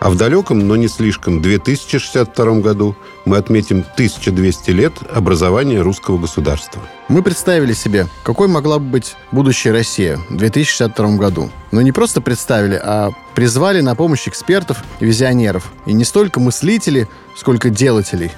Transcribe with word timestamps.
А 0.00 0.08
в 0.08 0.16
далеком, 0.16 0.66
но 0.66 0.76
не 0.76 0.88
слишком, 0.88 1.42
2062 1.42 2.60
году 2.60 2.96
мы 3.26 3.36
отметим 3.36 3.84
1200 3.92 4.70
лет 4.70 4.94
образования 5.12 5.82
русского 5.82 6.16
государства. 6.16 6.80
Мы 7.08 7.22
представили 7.22 7.74
себе, 7.74 8.06
какой 8.22 8.48
могла 8.48 8.78
бы 8.78 8.86
быть 8.86 9.14
будущая 9.30 9.74
Россия 9.74 10.16
в 10.30 10.36
2062 10.38 11.16
году. 11.16 11.50
Но 11.70 11.82
не 11.82 11.92
просто 11.92 12.22
представили, 12.22 12.80
а 12.82 13.10
призвали 13.34 13.82
на 13.82 13.94
помощь 13.94 14.26
экспертов 14.26 14.82
и 15.00 15.04
визионеров. 15.04 15.70
И 15.84 15.92
не 15.92 16.04
столько 16.04 16.40
мыслителей, 16.40 17.06
сколько 17.36 17.68
делателей. 17.68 18.32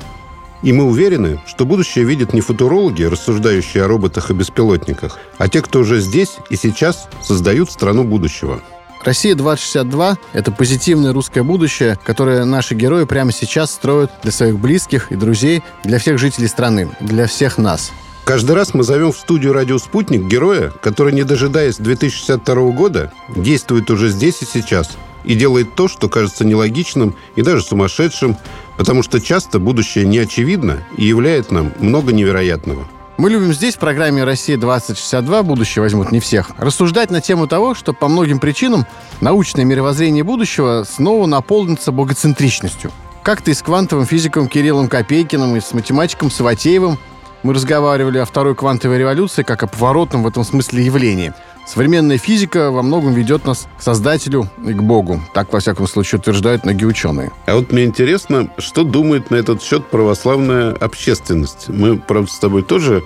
И 0.63 0.73
мы 0.73 0.85
уверены, 0.85 1.41
что 1.47 1.65
будущее 1.65 2.05
видят 2.05 2.33
не 2.33 2.41
футурологи, 2.41 3.05
рассуждающие 3.05 3.85
о 3.85 3.89
роботах 3.89 4.31
и 4.31 4.35
беспилотниках, 4.35 5.19
а 5.39 5.49
те, 5.49 5.63
кто 5.63 5.81
уже 5.81 6.01
здесь 6.01 6.37
и 6.51 6.57
сейчас 6.57 7.09
создают 7.23 7.71
страну 7.71 8.03
будущего– 8.03 8.61
Россия-2062— 9.05 10.17
это 10.33 10.53
позитивное 10.53 11.13
русское 11.13 11.43
будущее, 11.43 11.99
которое 12.05 12.45
наши 12.45 12.75
герои 12.75 13.05
прямо 13.05 13.33
сейчас 13.33 13.73
строят 13.73 14.13
для 14.23 14.33
своих 14.33 14.59
близких 14.59 15.11
и 15.11 15.17
друзей, 15.17 15.63
для 15.85 15.99
всех 15.99 16.19
жителей 16.19 16.49
страны, 16.49 16.89
для 17.01 17.27
всех 17.27 17.59
нас. 17.59 17.93
Каждый 18.25 18.55
раз 18.55 18.73
мы 18.73 18.85
зовем 18.85 19.13
в 19.13 19.17
студию 19.17 19.53
«Радио 19.53 19.79
Спутник» 19.79 20.23
героя, 20.23 20.73
который, 20.81 21.13
не 21.13 21.25
дожидаясь 21.25 21.77
2062 21.77 22.71
года, 22.71 23.13
действует 23.35 23.91
уже 23.91 24.09
здесь 24.11 24.43
и 24.43 24.45
сейчас 24.45 24.91
и 25.25 25.35
делает 25.35 25.75
то, 25.75 25.89
что 25.89 26.09
кажется 26.09 26.45
нелогичным 26.45 27.17
и 27.37 27.43
даже 27.43 27.63
сумасшедшим, 27.63 28.37
потому 28.77 29.03
что 29.03 29.21
часто 29.21 29.59
будущее 29.59 30.05
не 30.05 30.19
очевидно 30.19 30.85
и 30.97 31.05
являет 31.05 31.51
нам 31.51 31.73
много 31.79 32.13
невероятного. 32.13 32.89
Мы 33.23 33.31
любим 33.31 33.53
здесь, 33.53 33.77
в 33.77 33.79
программе 33.79 34.25
«Россия-2062. 34.25 35.45
Будущее 35.45 35.81
возьмут 35.81 36.11
не 36.11 36.19
всех», 36.19 36.51
рассуждать 36.59 37.13
на 37.13 37.21
тему 37.21 37.47
того, 37.47 37.73
что 37.73 37.93
по 37.93 38.09
многим 38.09 38.41
причинам 38.41 38.85
научное 39.21 39.65
мировоззрение 39.65 40.25
будущего 40.25 40.83
снова 40.83 41.27
наполнится 41.27 41.93
богоцентричностью. 41.93 42.91
Как-то 43.23 43.53
и 43.53 43.55
с 43.55 43.63
квантовым 43.63 44.07
физиком 44.07 44.49
Кириллом 44.49 44.89
Копейкиным, 44.89 45.55
и 45.55 45.61
с 45.61 45.73
математиком 45.73 46.33
Саватеевым 46.33 46.99
мы 47.45 47.55
разговаривали 47.55 48.19
о 48.19 48.25
второй 48.25 48.57
квантовой 48.57 48.99
революции 48.99 49.45
как 49.45 49.63
о 49.63 49.69
поворотном 49.69 50.25
в 50.25 50.27
этом 50.27 50.43
смысле 50.43 50.85
явлении– 50.85 51.33
Современная 51.67 52.19
физика 52.19 52.71
во 52.71 52.83
многом 52.83 53.15
ведет 53.15 53.45
нас 53.45 53.69
к 53.79 53.83
Создателю 53.83 54.49
и 54.67 54.73
к 54.73 54.83
Богу. 54.83 55.21
Так, 55.33 55.53
во 55.53 55.61
всяком 55.61 55.87
случае, 55.87 56.21
утверждают 56.21 56.65
многие 56.65 56.85
ученые. 56.85 57.31
А 57.47 57.55
вот 57.55 57.73
мне 57.73 57.85
интересно, 57.85 58.51
что 58.59 58.85
думает 58.85 59.31
на 59.31 59.37
этот 59.37 59.63
счет 59.63 59.87
православная 59.87 60.73
общественность. 60.73 61.69
Мы, 61.69 61.99
правда, 61.99 62.31
с 62.31 62.39
тобой 62.39 62.63
тоже 62.63 63.03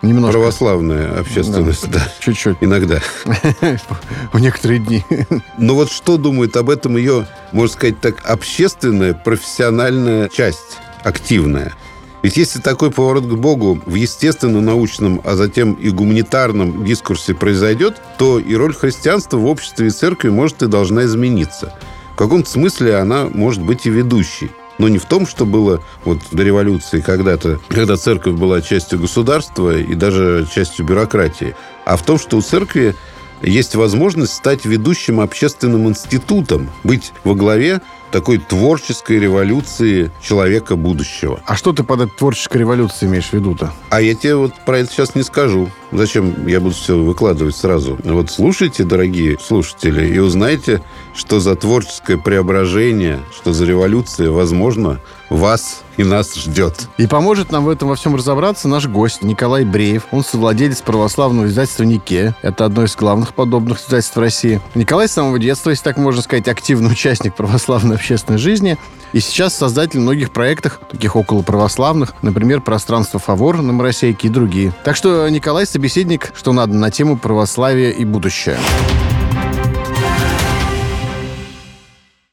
Немножко. 0.00 0.38
Православная 0.38 1.18
общественность, 1.18 1.90
да. 1.90 1.98
да. 1.98 2.12
Чуть-чуть. 2.20 2.58
Иногда. 2.60 3.00
В 4.32 4.38
некоторые 4.38 4.78
дни. 4.78 5.04
Но 5.58 5.74
вот 5.74 5.90
что 5.90 6.16
думает 6.16 6.56
об 6.56 6.70
этом 6.70 6.96
ее, 6.96 7.26
можно 7.52 7.72
сказать 7.74 8.00
так, 8.00 8.24
общественная, 8.24 9.12
профессиональная 9.12 10.28
часть, 10.28 10.78
активная? 11.02 11.74
Ведь 12.22 12.36
если 12.36 12.60
такой 12.60 12.90
поворот 12.90 13.24
к 13.24 13.34
Богу 13.34 13.80
в 13.86 13.94
естественно-научном, 13.94 15.20
а 15.24 15.36
затем 15.36 15.74
и 15.74 15.90
гуманитарном 15.90 16.84
дискурсе 16.84 17.34
произойдет, 17.34 18.00
то 18.18 18.38
и 18.38 18.54
роль 18.54 18.74
христианства 18.74 19.36
в 19.36 19.46
обществе 19.46 19.86
и 19.86 19.90
церкви 19.90 20.28
может 20.28 20.62
и 20.62 20.66
должна 20.66 21.04
измениться. 21.04 21.74
В 22.12 22.16
каком-то 22.16 22.50
смысле 22.50 22.96
она 22.96 23.28
может 23.32 23.62
быть 23.62 23.86
и 23.86 23.90
ведущей. 23.90 24.50
Но 24.78 24.88
не 24.88 24.98
в 24.98 25.04
том, 25.04 25.26
что 25.26 25.44
было 25.44 25.82
вот 26.04 26.18
до 26.30 26.42
революции 26.42 27.00
когда-то, 27.00 27.60
когда 27.68 27.96
церковь 27.96 28.34
была 28.34 28.60
частью 28.60 29.00
государства 29.00 29.76
и 29.76 29.94
даже 29.94 30.46
частью 30.52 30.86
бюрократии, 30.86 31.54
а 31.84 31.96
в 31.96 32.02
том, 32.02 32.18
что 32.18 32.36
у 32.36 32.42
церкви 32.42 32.94
есть 33.42 33.74
возможность 33.74 34.34
стать 34.34 34.64
ведущим 34.64 35.20
общественным 35.20 35.88
институтом, 35.88 36.70
быть 36.84 37.12
во 37.24 37.34
главе 37.34 37.80
такой 38.10 38.38
творческой 38.38 39.18
революции 39.18 40.10
человека 40.20 40.76
будущего. 40.76 41.40
А 41.46 41.56
что 41.56 41.72
ты 41.72 41.84
под 41.84 42.02
этой 42.02 42.16
творческой 42.16 42.58
революцией 42.58 43.10
имеешь 43.10 43.28
в 43.28 43.32
виду-то? 43.32 43.72
А 43.90 44.00
я 44.00 44.14
тебе 44.14 44.36
вот 44.36 44.54
про 44.64 44.78
это 44.78 44.92
сейчас 44.92 45.14
не 45.14 45.22
скажу. 45.22 45.70
Зачем 45.90 46.46
я 46.46 46.60
буду 46.60 46.74
все 46.74 46.98
выкладывать 46.98 47.56
сразу? 47.56 47.98
Вот 48.04 48.30
слушайте, 48.30 48.84
дорогие 48.84 49.38
слушатели, 49.40 50.06
и 50.06 50.18
узнаете, 50.18 50.82
что 51.14 51.40
за 51.40 51.56
творческое 51.56 52.18
преображение, 52.18 53.20
что 53.34 53.52
за 53.52 53.64
революция, 53.64 54.30
возможно, 54.30 55.00
вас 55.30 55.82
и 55.96 56.04
нас 56.04 56.34
ждет. 56.36 56.88
И 56.96 57.06
поможет 57.06 57.50
нам 57.50 57.64
в 57.64 57.68
этом 57.68 57.88
во 57.88 57.96
всем 57.96 58.14
разобраться 58.14 58.68
наш 58.68 58.86
гость 58.86 59.22
Николай 59.22 59.64
Бреев. 59.64 60.06
Он 60.10 60.22
совладелец 60.24 60.80
православного 60.80 61.46
издательства 61.46 61.82
«Нике». 61.84 62.34
Это 62.42 62.64
одно 62.64 62.84
из 62.84 62.94
главных 62.94 63.34
подобных 63.34 63.80
издательств 63.80 64.16
России. 64.16 64.60
Николай 64.74 65.08
с 65.08 65.12
самого 65.12 65.38
детства, 65.38 65.70
если 65.70 65.82
так 65.82 65.96
можно 65.96 66.22
сказать, 66.22 66.48
активный 66.48 66.92
участник 66.92 67.34
православной 67.34 67.96
общественной 67.98 68.38
жизни. 68.38 68.78
И 69.12 69.20
сейчас 69.20 69.54
создатель 69.54 70.00
многих 70.00 70.30
проектов, 70.30 70.80
таких 70.90 71.16
около 71.16 71.42
православных, 71.42 72.14
например, 72.22 72.60
«Пространство 72.60 73.18
Фавор» 73.18 73.62
на 73.62 73.72
Моросейке 73.72 74.28
и 74.28 74.30
другие. 74.30 74.72
Так 74.84 74.96
что 74.96 75.28
Николай 75.28 75.66
собеседник, 75.66 76.32
что 76.34 76.52
надо, 76.52 76.74
на 76.74 76.90
тему 76.90 77.16
православия 77.16 77.90
и 77.90 78.04
будущее. 78.04 78.58